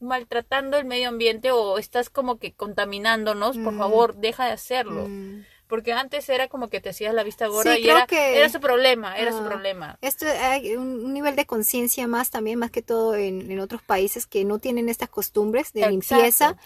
maltratando 0.00 0.76
el 0.76 0.84
medio 0.84 1.08
ambiente 1.08 1.50
o 1.50 1.78
estás 1.78 2.08
como 2.08 2.38
que 2.38 2.52
contaminándonos, 2.54 3.56
por 3.58 3.72
Mm. 3.74 3.78
favor, 3.78 4.14
deja 4.16 4.46
de 4.46 4.52
hacerlo. 4.52 5.06
Mm. 5.08 5.44
Porque 5.66 5.92
antes 5.92 6.26
era 6.30 6.48
como 6.48 6.68
que 6.70 6.80
te 6.80 6.88
hacías 6.88 7.12
la 7.12 7.24
vista 7.24 7.46
gorda 7.46 7.74
Sí, 7.74 7.82
y 7.82 7.90
era, 7.90 8.06
que- 8.06 8.38
era 8.38 8.48
su 8.48 8.58
problema, 8.58 9.18
era 9.18 9.32
su 9.32 9.38
Ah. 9.42 9.48
problema. 9.48 9.98
Esto 10.00 10.24
hay 10.26 10.76
un, 10.76 11.04
un 11.04 11.12
nivel 11.12 11.36
de 11.36 11.44
conciencia 11.44 12.06
más 12.06 12.30
también, 12.30 12.58
más 12.58 12.70
que 12.70 12.80
todo 12.80 13.16
en, 13.16 13.50
en 13.50 13.60
otros 13.60 13.82
países 13.82 14.26
que 14.26 14.44
no 14.46 14.60
tienen 14.60 14.88
estas 14.88 15.10
costumbres 15.10 15.72
de 15.74 15.80
Exacto. 15.80 15.90
limpieza. 16.14 16.56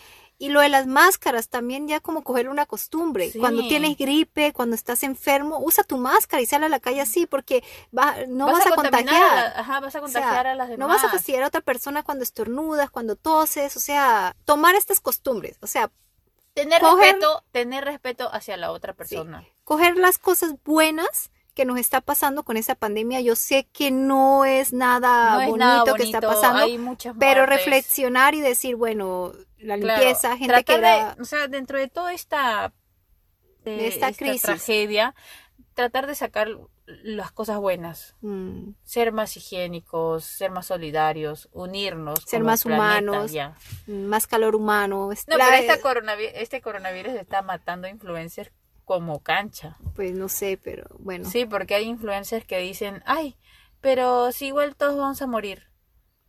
Y 0.42 0.48
lo 0.48 0.60
de 0.60 0.68
las 0.68 0.86
máscaras 0.88 1.48
también 1.48 1.86
ya 1.86 2.00
como 2.00 2.22
coger 2.24 2.48
una 2.48 2.66
costumbre. 2.66 3.30
Sí. 3.30 3.38
Cuando 3.38 3.62
tienes 3.62 3.96
gripe, 3.96 4.52
cuando 4.52 4.74
estás 4.74 5.04
enfermo, 5.04 5.60
usa 5.60 5.84
tu 5.84 5.98
máscara 5.98 6.40
y 6.42 6.46
sal 6.46 6.64
a 6.64 6.68
la 6.68 6.80
calle 6.80 7.00
así 7.00 7.26
porque 7.26 7.62
va, 7.96 8.16
no 8.28 8.46
vas, 8.46 8.66
a, 8.66 8.70
contagiar. 8.74 9.22
a 9.22 9.34
la- 9.36 9.60
ajá, 9.60 9.80
vas 9.80 9.94
a 9.94 10.00
O 10.02 10.08
sea, 10.08 10.20
contagiar 10.20 10.46
a 10.48 10.54
las 10.54 10.68
demás. 10.68 10.78
no 10.80 10.88
vas 10.92 11.04
a 11.04 11.10
fastidiar 11.10 11.44
a 11.44 11.46
otra 11.46 11.60
persona 11.60 12.02
cuando 12.02 12.24
estornudas, 12.24 12.90
cuando 12.90 13.14
toses, 13.16 13.76
o 13.76 13.80
sea, 13.80 14.34
tomar 14.44 14.74
estas 14.74 15.00
costumbres, 15.00 15.58
o 15.60 15.66
sea, 15.66 15.90
Tener 16.54 16.82
Coger- 16.82 16.98
respeto, 17.12 17.44
tener 17.50 17.84
respeto 17.84 18.28
hacia 18.30 18.58
la 18.58 18.72
otra 18.72 18.92
persona. 18.92 19.42
coger 19.64 19.96
las 19.96 20.18
cosas 20.18 20.52
buenas 20.64 21.30
que 21.54 21.64
nos 21.64 21.78
está 21.78 22.00
pasando 22.00 22.42
con 22.44 22.56
esa 22.56 22.74
pandemia. 22.74 23.20
Yo 23.20 23.36
sé 23.36 23.68
que 23.72 23.90
no 23.90 24.44
es 24.44 24.72
nada, 24.72 25.34
no 25.34 25.40
es 25.42 25.48
bonito, 25.48 25.64
nada 25.66 25.94
que 25.94 26.02
está 26.04 26.20
pasando, 26.20 26.66
pero 27.18 27.46
reflexionar 27.46 28.34
y 28.34 28.40
decir, 28.40 28.76
bueno, 28.76 29.32
la 29.58 29.76
Claro, 29.78 30.00
limpieza, 30.00 30.36
gente 30.36 30.64
que 30.64 30.72
de- 30.72 30.78
era... 30.78 31.16
o 31.20 31.24
sea, 31.24 31.48
dentro 31.48 31.78
de 31.78 31.88
toda 31.88 32.12
esta, 32.12 32.72
De 33.64 33.86
esta 33.86 34.12
crisis. 34.12 34.42
tragedia, 34.42 35.14
tratar 35.74 36.06
de 36.06 36.14
sacar 36.14 36.48
las 36.86 37.30
cosas 37.32 37.58
buenas, 37.58 38.16
Mm, 38.22 38.70
ser 38.82 39.12
más 39.12 39.36
higiénicos, 39.36 40.24
ser 40.24 40.50
más 40.50 40.66
solidarios, 40.66 41.48
unirnos, 41.52 42.18
Ser 42.26 42.42
más 42.42 42.64
planeta, 42.64 42.82
humanos. 43.12 43.32
ya. 43.32 43.56
más 43.86 44.26
calor 44.26 44.56
humano. 44.56 45.10
No, 45.28 45.36
la- 45.36 45.44
pero 45.46 45.56
esta 45.56 45.80
coronavi- 45.80 46.32
este 46.34 46.60
coronavirus 46.60 47.14
está 47.14 47.40
matando 47.42 47.86
influencers 47.88 48.50
como 48.84 49.22
cancha. 49.22 49.76
Pues 49.94 50.12
no 50.12 50.28
sé, 50.28 50.58
pero 50.62 50.86
bueno. 50.98 51.28
Sí, 51.28 51.46
porque 51.46 51.74
hay 51.74 51.84
influencers 51.84 52.44
que 52.44 52.58
dicen, 52.58 53.02
ay, 53.06 53.36
pero 53.80 54.32
si 54.32 54.46
igual 54.46 54.76
todos 54.76 54.96
vamos 54.96 55.22
a 55.22 55.26
morir. 55.26 55.72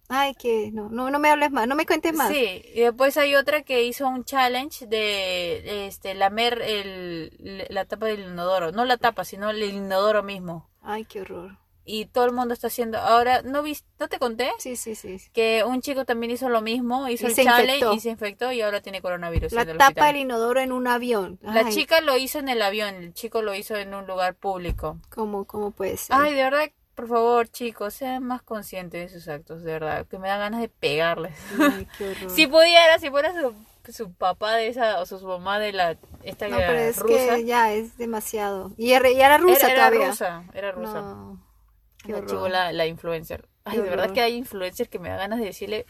Ay, 0.10 0.36
que 0.36 0.70
no, 0.72 0.90
no, 0.90 1.10
no 1.10 1.18
me 1.18 1.30
hables 1.30 1.52
más, 1.52 1.68
no 1.68 1.76
me 1.76 1.86
cuentes 1.86 2.14
más. 2.14 2.30
Sí, 2.30 2.62
y 2.74 2.82
después 2.82 3.18
hay 3.18 3.36
otra 3.36 3.64
que 3.64 3.84
hizo 3.84 4.08
un 4.08 4.26
challenge 4.26 4.86
de 4.86 5.88
este 5.88 6.14
lamer 6.14 6.62
el, 6.62 7.66
la 7.70 7.86
tapa 7.86 8.08
del 8.08 8.20
inodoro, 8.20 8.72
no 8.72 8.86
la 8.86 8.98
tapa, 8.98 9.24
sino 9.24 9.50
el 9.50 9.64
inodoro 9.64 10.22
mismo. 10.22 10.70
Ay, 10.82 11.06
qué 11.06 11.22
horror. 11.22 11.58
Y 11.86 12.06
todo 12.06 12.26
el 12.26 12.32
mundo 12.32 12.54
está 12.54 12.68
haciendo. 12.68 12.98
Ahora, 12.98 13.42
¿no 13.42 13.62
viste, 13.62 13.88
no 14.00 14.08
te 14.08 14.18
conté? 14.20 14.52
Sí, 14.58 14.76
sí, 14.78 14.96
sí. 14.96 15.18
Que 15.34 15.64
un 15.66 15.82
chico 15.82 16.06
también 16.06 16.32
hizo 16.32 16.48
lo 16.50 16.62
mismo, 16.62 17.10
hizo 17.10 17.28
Y 17.28 17.32
el 17.32 17.36
challenge 17.36 17.74
infectó. 17.76 17.94
y 17.94 18.00
se 18.00 18.10
infectó 18.10 18.52
y 18.54 18.62
ahora 18.62 18.82
tiene 18.82 19.02
coronavirus. 19.02 19.52
La 19.52 19.64
el 19.64 19.78
tapa 19.78 20.08
del 20.08 20.18
inodoro 20.18 20.62
en 20.62 20.72
un 20.72 20.88
avión. 20.88 21.40
La 21.42 21.70
chica 21.70 22.00
lo 22.02 22.18
hizo 22.18 22.40
en 22.40 22.48
el 22.50 22.62
avión, 22.62 22.96
el 22.96 23.14
chico 23.14 23.42
lo 23.42 23.54
hizo 23.54 23.76
en 23.76 23.94
un 23.94 24.08
lugar 24.08 24.36
público. 24.36 24.98
¿Cómo, 25.14 25.46
cómo 25.46 25.72
puede 25.72 25.98
ser? 25.98 26.16
Ay, 26.18 26.34
de 26.34 26.44
verdad, 26.44 26.70
por 26.96 27.08
favor, 27.10 27.50
chicos, 27.50 27.94
sean 27.96 28.24
más 28.24 28.42
conscientes 28.44 29.12
de 29.12 29.20
sus 29.20 29.28
actos, 29.28 29.64
de 29.64 29.74
verdad, 29.74 30.06
que 30.08 30.18
me 30.20 30.30
da 30.30 30.38
ganas 30.38 30.62
de 30.62 30.70
pegarles. 30.70 31.34
Ay, 31.60 31.86
qué 31.98 32.10
horror. 32.12 32.30
Si 32.30 32.48
pudiera, 32.48 32.98
si 33.00 33.10
fuera 33.10 33.34
su, 33.34 33.54
su 33.92 34.14
papá 34.14 34.54
de 34.56 34.68
esa 34.68 35.02
o 35.02 35.06
su 35.06 35.20
mamá 35.28 35.60
de 35.60 35.74
la 35.74 35.98
esta 36.24 36.48
no, 36.48 36.56
pero 36.56 36.74
es 36.80 36.98
rusa. 36.98 37.36
que 37.36 37.46
ya 37.46 37.74
es 37.74 37.98
demasiado. 37.98 38.72
Y 38.78 38.94
era, 38.94 39.10
y 39.10 39.20
era 39.20 39.38
rusa 39.38 39.68
era, 39.70 39.74
era 39.74 39.76
todavía. 39.90 40.08
rusa, 40.12 40.44
era 40.54 40.72
rusa. 40.72 41.02
No, 41.02 41.43
qué 42.04 42.12
la 42.12 42.26
chibola, 42.26 42.72
la 42.72 42.86
influencer. 42.86 43.48
Ay, 43.64 43.78
de 43.80 43.90
verdad 43.90 44.12
que 44.12 44.22
hay 44.22 44.36
influencers 44.36 44.90
que 44.90 45.00
me 45.00 45.10
da 45.10 45.18
ganas 45.18 45.40
de 45.40 45.46
decirle, 45.46 45.86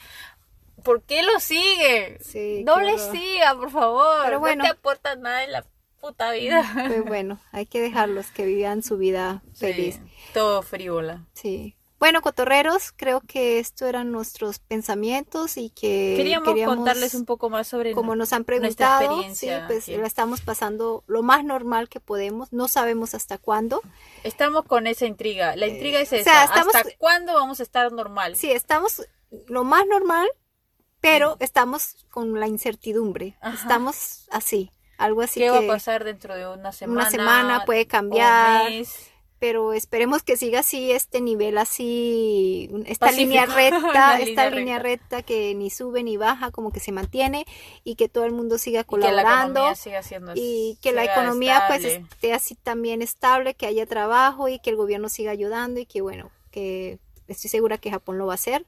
¿por 0.83 1.01
qué 1.03 1.23
lo 1.23 1.39
sigue? 1.39 2.17
Sí, 2.21 2.63
no 2.65 2.79
le 2.79 2.97
siga, 2.97 3.55
por 3.55 3.71
favor. 3.71 4.21
Pero 4.25 4.39
bueno. 4.39 4.63
No 4.63 4.69
te 4.69 4.75
aporta 4.75 5.15
nada 5.15 5.43
en 5.43 5.51
la 5.51 5.65
puta 5.99 6.31
vida. 6.31 6.63
Pues 6.87 7.03
bueno, 7.05 7.39
hay 7.51 7.65
que 7.65 7.81
dejarlos 7.81 8.27
que 8.27 8.45
vivan 8.45 8.83
su 8.83 8.97
vida 8.97 9.41
feliz. 9.55 9.95
Sí, 9.95 10.01
todo 10.33 10.61
frívola. 10.61 11.25
Sí. 11.33 11.75
Bueno, 12.03 12.21
cotorreros, 12.21 12.91
creo 12.91 13.21
que 13.21 13.59
esto 13.59 13.85
eran 13.85 14.11
nuestros 14.11 14.59
pensamientos 14.59 15.55
y 15.55 15.69
que 15.69 16.15
Queríamos, 16.17 16.53
contarles 16.65 17.13
un 17.13 17.23
poco 17.23 17.49
más 17.49 17.65
sobre 17.65 17.93
como 17.93 18.17
nos 18.17 18.33
han 18.33 18.43
preguntado, 18.43 19.23
sí, 19.33 19.47
pues 19.67 19.83
aquí. 19.83 19.95
la 19.95 20.05
estamos 20.05 20.41
pasando 20.41 21.05
lo 21.07 21.23
más 21.23 21.45
normal 21.45 21.87
que 21.87 22.01
podemos, 22.01 22.51
no 22.51 22.67
sabemos 22.67 23.13
hasta 23.13 23.37
cuándo. 23.37 23.81
Estamos 24.25 24.65
con 24.65 24.85
esa 24.85 25.05
intriga. 25.05 25.55
La 25.55 25.67
intriga 25.67 26.01
es 26.01 26.11
o 26.11 26.15
esa. 26.17 26.29
sea, 26.29 26.43
estamos- 26.43 26.75
¿Hasta 26.75 26.89
cuándo 26.97 27.35
vamos 27.35 27.61
a 27.61 27.63
estar 27.63 27.89
normal? 27.93 28.35
Sí, 28.35 28.51
estamos 28.51 29.07
lo 29.47 29.63
más 29.63 29.87
normal, 29.87 30.27
pero 30.99 31.37
estamos 31.39 32.05
con 32.09 32.37
la 32.37 32.49
incertidumbre. 32.49 33.37
Ajá. 33.39 33.55
Estamos 33.55 34.27
así, 34.29 34.71
algo 34.97 35.21
así 35.21 35.39
¿Qué 35.39 35.45
que 35.45 35.51
va 35.51 35.59
a 35.59 35.67
pasar 35.67 36.03
dentro 36.03 36.35
de 36.35 36.49
una 36.49 36.73
semana? 36.73 37.09
semana 37.09 37.63
puede 37.65 37.83
o 37.83 37.87
cambiar. 37.87 38.69
mes? 38.69 39.12
Pero 39.43 39.73
esperemos 39.73 40.23
que 40.23 40.37
siga 40.37 40.61
así 40.61 40.93
este 40.93 41.19
nivel 41.19 41.57
así, 41.57 42.69
esta 42.85 43.07
Pacífico. 43.07 43.27
línea 43.27 43.45
recta, 43.53 44.17
esta 44.21 44.45
línea 44.45 44.49
línea 44.49 44.79
recta. 44.79 45.17
recta 45.17 45.21
que 45.23 45.53
ni 45.53 45.69
sube 45.69 46.01
ni 46.01 46.15
baja, 46.15 46.49
como 46.51 46.71
que 46.71 46.79
se 46.79 46.93
mantiene 46.93 47.45
y 47.83 47.95
que 47.95 48.07
todo 48.07 48.23
el 48.23 48.31
mundo 48.31 48.57
siga 48.57 48.79
Y 48.79 48.83
que 48.85 48.95
la 48.95 49.07
colaborando 49.09 49.59
economía 49.59 50.01
siendo 50.01 50.31
y 50.35 50.77
que 50.81 50.93
la 50.93 51.03
economía 51.03 51.65
pues 51.67 51.83
esté 51.83 52.31
así 52.31 52.55
también 52.55 53.01
estable, 53.01 53.53
que 53.53 53.65
haya 53.65 53.85
trabajo 53.85 54.47
y 54.47 54.59
que 54.59 54.69
el 54.69 54.77
gobierno 54.77 55.09
siga 55.09 55.31
ayudando 55.31 55.81
y 55.81 55.85
que 55.87 55.99
bueno, 55.99 56.31
que 56.51 56.99
estoy 57.27 57.49
segura 57.49 57.77
que 57.77 57.91
Japón 57.91 58.17
lo 58.17 58.25
va 58.27 58.35
a 58.35 58.35
hacer. 58.35 58.65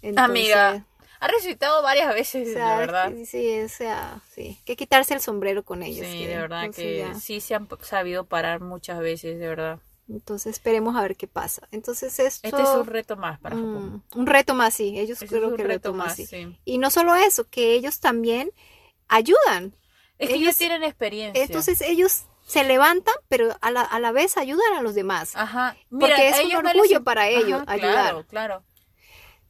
Entonces, 0.00 0.30
Amiga, 0.30 0.84
ha 1.18 1.26
resucitado 1.26 1.82
varias 1.82 2.14
veces, 2.14 2.50
o 2.50 2.52
sea, 2.52 2.78
verdad. 2.78 3.12
Sí, 3.16 3.26
sí, 3.26 3.60
o 3.62 3.68
sea, 3.68 4.20
sí, 4.32 4.60
que 4.64 4.76
quitarse 4.76 5.12
el 5.12 5.20
sombrero 5.20 5.64
con 5.64 5.82
ellos. 5.82 6.06
Sí, 6.06 6.18
que- 6.20 6.28
de 6.28 6.36
verdad 6.36 6.70
que 6.70 6.98
ya. 6.98 7.14
sí 7.18 7.40
se 7.40 7.56
han 7.56 7.66
sabido 7.82 8.26
parar 8.26 8.60
muchas 8.60 9.00
veces, 9.00 9.40
de 9.40 9.48
verdad. 9.48 9.80
Entonces 10.08 10.52
esperemos 10.52 10.96
a 10.96 11.02
ver 11.02 11.16
qué 11.16 11.26
pasa. 11.26 11.66
Entonces 11.70 12.18
esto 12.18 12.46
Este 12.48 12.62
es 12.62 12.68
un 12.68 12.86
reto 12.86 13.16
más 13.16 13.38
para 13.40 13.56
Japón. 13.56 14.02
Mm, 14.14 14.18
un 14.20 14.26
reto 14.26 14.54
más, 14.54 14.74
sí. 14.74 14.98
Ellos 14.98 15.22
Este 15.22 15.26
creo 15.28 15.46
es 15.46 15.50
un 15.52 15.56
que 15.56 15.64
reto 15.64 15.94
más, 15.94 16.16
sí. 16.16 16.58
Y 16.64 16.78
no 16.78 16.90
solo 16.90 17.14
eso, 17.14 17.48
que 17.48 17.72
ellos 17.74 18.00
también 18.00 18.50
ayudan. 19.08 19.74
Es 20.18 20.28
que 20.28 20.34
Ellos- 20.34 20.42
ellos 20.42 20.56
tienen 20.58 20.84
experiencia. 20.84 21.42
Entonces 21.42 21.80
ellos 21.80 22.24
se 22.46 22.64
levantan, 22.64 23.14
pero 23.28 23.56
a 23.60 23.70
la, 23.70 23.80
a 23.80 23.98
la 23.98 24.12
vez 24.12 24.36
ayudan 24.36 24.74
a 24.76 24.82
los 24.82 24.94
demás. 24.94 25.34
Ajá. 25.34 25.76
Porque 25.90 26.28
es 26.28 26.44
un 26.44 26.54
orgullo 26.54 26.98
les- 26.98 27.00
para 27.02 27.28
ellos 27.28 27.62
Ajá, 27.62 27.72
ayudar. 27.72 27.92
Claro, 27.94 28.24
claro. 28.28 28.64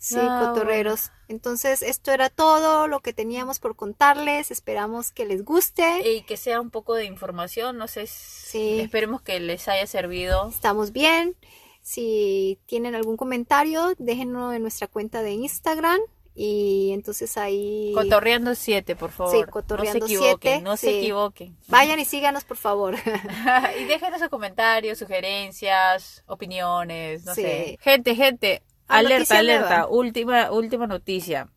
Sí, 0.06 0.16
Ah, 0.20 0.48
cotorreros. 0.52 1.10
Entonces 1.28 1.80
esto 1.82 2.12
era 2.12 2.28
todo 2.28 2.88
lo 2.88 3.00
que 3.00 3.14
teníamos 3.14 3.58
por 3.58 3.74
contarles. 3.74 4.50
Esperamos 4.50 5.12
que 5.12 5.24
les 5.24 5.44
guste. 5.44 6.06
Y 6.16 6.22
que 6.24 6.36
sea 6.36 6.60
un 6.60 6.70
poco 6.70 6.94
de 6.94 7.06
información, 7.06 7.78
no 7.78 7.88
sé. 7.88 8.06
si- 8.06 8.50
Sí. 8.50 8.80
Esperemos 8.80 9.22
que 9.22 9.40
les 9.40 9.66
haya 9.68 9.86
servido. 9.86 10.48
Estamos 10.50 10.92
bien. 10.92 11.36
Si 11.80 12.58
tienen 12.66 12.94
algún 12.94 13.16
comentario, 13.16 13.94
déjenlo 13.98 14.52
en 14.52 14.62
nuestra 14.62 14.88
cuenta 14.88 15.22
de 15.22 15.32
Instagram. 15.32 16.00
Y 16.36 16.90
entonces 16.92 17.36
ahí... 17.38 17.92
Cotorreando 17.94 18.54
7, 18.54 18.96
por 18.96 19.10
favor. 19.10 19.32
Sí, 19.32 19.38
no 19.40 19.46
se 19.46 19.50
Cotorreando 19.52 20.04
equivoquen, 20.06 20.38
siete, 20.52 20.60
no 20.62 20.76
sí. 20.76 20.86
se 20.86 20.98
equivoquen. 20.98 21.56
Vayan 21.68 22.00
y 22.00 22.04
síganos, 22.04 22.44
por 22.44 22.56
favor. 22.56 22.96
y 23.80 23.84
déjenos 23.84 24.18
sus 24.20 24.28
comentarios, 24.30 24.98
sugerencias, 24.98 26.24
opiniones, 26.26 27.24
no 27.24 27.34
Sí. 27.34 27.42
sé. 27.42 27.78
Gente, 27.80 28.14
gente, 28.16 28.62
Ah, 28.88 28.98
alerta, 28.98 29.38
alerta, 29.38 29.68
nueva. 29.78 29.88
última, 29.88 30.50
última 30.52 30.86
noticia. 30.86 31.48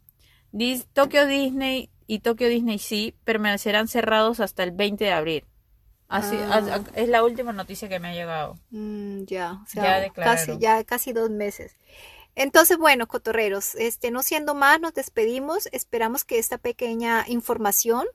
Dis- 0.51 0.85
Tokyo 0.93 1.25
Disney 1.25 1.89
y 2.07 2.19
Tokyo 2.19 2.47
Disney 2.47 2.79
Sea 2.79 3.13
permanecerán 3.23 3.87
cerrados 3.87 4.39
hasta 4.39 4.63
el 4.63 4.71
20 4.71 5.03
de 5.05 5.11
abril. 5.11 5.45
Así, 6.07 6.37
Ah. 6.39 6.53
a- 6.55 6.75
a- 6.75 6.83
es 6.95 7.09
la 7.09 7.23
última 7.23 7.51
noticia 7.51 7.89
que 7.89 7.99
me 7.99 8.07
ha 8.09 8.13
llegado. 8.13 8.57
Mm, 8.69 9.23
ya, 9.25 9.59
o 9.61 9.65
sea, 9.67 10.07
Ya 10.07 10.13
casi, 10.13 10.57
ya 10.57 10.83
casi 10.85 11.11
dos 11.11 11.29
meses. 11.29 11.75
Entonces, 12.35 12.77
bueno, 12.77 13.07
cotorreros, 13.07 13.75
este, 13.75 14.11
no 14.11 14.21
siendo 14.23 14.53
más, 14.55 14.79
nos 14.79 14.93
despedimos. 14.93 15.67
Esperamos 15.73 16.23
que 16.23 16.37
esta 16.39 16.57
pequeña 16.59 17.25
información 17.27 18.05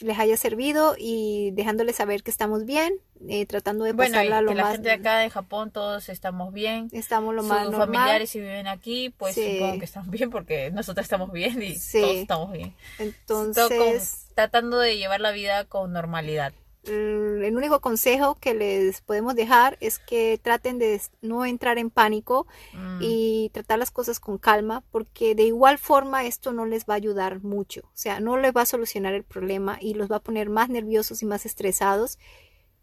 les 0.00 0.18
haya 0.18 0.36
servido 0.36 0.96
y 0.98 1.50
dejándoles 1.52 1.96
saber 1.96 2.22
que 2.22 2.30
estamos 2.30 2.64
bien, 2.64 2.94
eh, 3.28 3.46
tratando 3.46 3.84
de 3.84 3.92
Bueno, 3.92 4.12
pasarla 4.14 4.40
lo 4.42 4.48
que 4.50 4.54
la 4.56 4.70
gente 4.72 4.88
de 4.88 4.94
acá 4.94 5.18
de 5.18 5.30
Japón 5.30 5.70
todos 5.70 6.08
estamos 6.08 6.52
bien. 6.52 6.88
Estamos 6.92 7.34
lo 7.34 7.42
Sus 7.42 7.50
más 7.50 7.64
normal. 7.70 7.86
familiares 7.86 8.30
si 8.30 8.40
viven 8.40 8.66
aquí, 8.66 9.10
pues 9.16 9.34
Sí. 9.36 9.54
supongo 9.58 9.78
que 9.78 9.84
están 9.84 10.10
bien 10.10 10.30
porque 10.30 10.70
nosotros 10.72 11.04
estamos 11.04 11.30
bien 11.32 11.62
y 11.62 11.76
Sí. 11.76 12.00
todos 12.00 12.16
estamos 12.16 12.52
bien. 12.52 12.74
Con- 12.96 13.06
Entonces, 13.06 14.26
tratando 14.34 14.78
de 14.78 14.96
llevar 14.96 15.20
la 15.20 15.30
vida 15.30 15.64
con 15.64 15.92
normalidad. 15.92 16.52
Mm, 16.86 17.42
el 17.44 17.56
único 17.56 17.80
consejo 17.80 18.36
que 18.36 18.54
les 18.54 19.00
podemos 19.00 19.34
dejar 19.34 19.76
es 19.80 19.98
que 19.98 20.38
traten 20.42 20.78
de 20.78 21.00
no 21.22 21.44
entrar 21.44 21.78
en 21.78 21.90
pánico 21.90 22.46
Mm. 22.72 22.98
y 23.02 23.50
tratar 23.52 23.78
las 23.78 23.90
cosas 23.90 24.20
con 24.20 24.38
calma, 24.38 24.82
porque 24.90 25.34
de 25.34 25.44
igual 25.44 25.78
forma 25.78 26.24
esto 26.24 26.52
no 26.52 26.66
les 26.66 26.84
va 26.86 26.94
a 26.94 26.96
ayudar 26.96 27.42
mucho, 27.42 27.80
o 27.86 27.90
sea, 27.96 28.20
no 28.20 28.36
les 28.36 28.52
va 28.54 28.62
a 28.62 28.66
solucionar 28.66 29.14
el 29.14 29.24
problema 29.24 29.78
y 29.80 29.94
los 29.94 30.10
va 30.10 30.16
a 30.16 30.22
poner 30.22 30.48
más 30.50 30.68
nerviosos 30.68 31.22
y 31.22 31.26
más 31.26 31.46
estresados. 31.46 32.18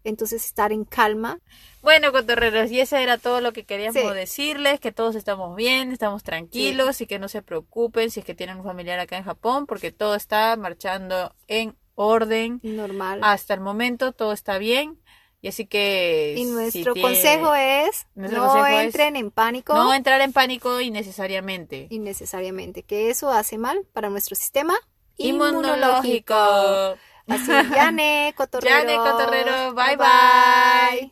Entonces, 0.04 0.44
estar 0.44 0.72
en 0.72 0.84
calma. 0.84 1.38
Bueno, 1.80 2.10
cotorreros, 2.10 2.72
y 2.72 2.80
eso 2.80 2.96
era 2.96 3.18
todo 3.18 3.40
lo 3.40 3.52
que 3.52 3.62
queríamos 3.64 4.02
Sí. 4.02 4.08
decirles, 4.12 4.80
que 4.80 4.90
todos 4.90 5.14
estamos 5.14 5.54
bien, 5.54 5.92
estamos 5.92 6.24
tranquilos 6.24 7.00
y 7.00 7.06
que 7.06 7.20
no 7.20 7.28
se 7.28 7.40
preocupen 7.40 8.10
si 8.10 8.18
es 8.18 8.26
que 8.26 8.34
tienen 8.34 8.56
un 8.58 8.64
familiar 8.64 8.98
acá 8.98 9.16
en 9.16 9.22
Japón, 9.22 9.64
porque 9.66 9.92
todo 9.92 10.16
está 10.16 10.56
marchando 10.56 11.32
en 11.46 11.76
orden. 11.94 12.60
Normal. 12.62 13.20
Hasta 13.22 13.54
el 13.54 13.60
momento 13.60 14.12
todo 14.12 14.32
está 14.32 14.58
bien. 14.58 14.98
Y 15.40 15.48
así 15.48 15.66
que... 15.66 16.34
y 16.38 16.44
si 16.44 16.50
nuestro 16.50 16.92
tiene- 16.94 17.08
consejo 17.08 17.52
es 17.56 18.06
Nuestro 18.14 18.40
no 18.40 18.46
consejo 18.48 18.66
es 18.66 18.84
entren 18.84 19.16
en 19.16 19.30
pánico 19.32 19.74
No 19.74 19.92
entrar 19.92 20.20
en 20.20 20.32
pánico 20.32 20.80
innecesariamente. 20.80 21.88
innecesariamente, 21.90 22.84
que 22.84 23.10
eso 23.10 23.28
hace 23.30 23.58
mal 23.58 23.84
para 23.92 24.08
nuestro 24.08 24.36
sistema 24.36 24.74
Inmunológico. 25.16 26.34
Así, 27.28 27.50
Yane, 27.74 28.34
cotorrero. 28.36 28.78
Yane, 28.78 28.96
cotorrero. 28.96 29.74
Bye, 29.74 29.96
bye. 29.96 31.10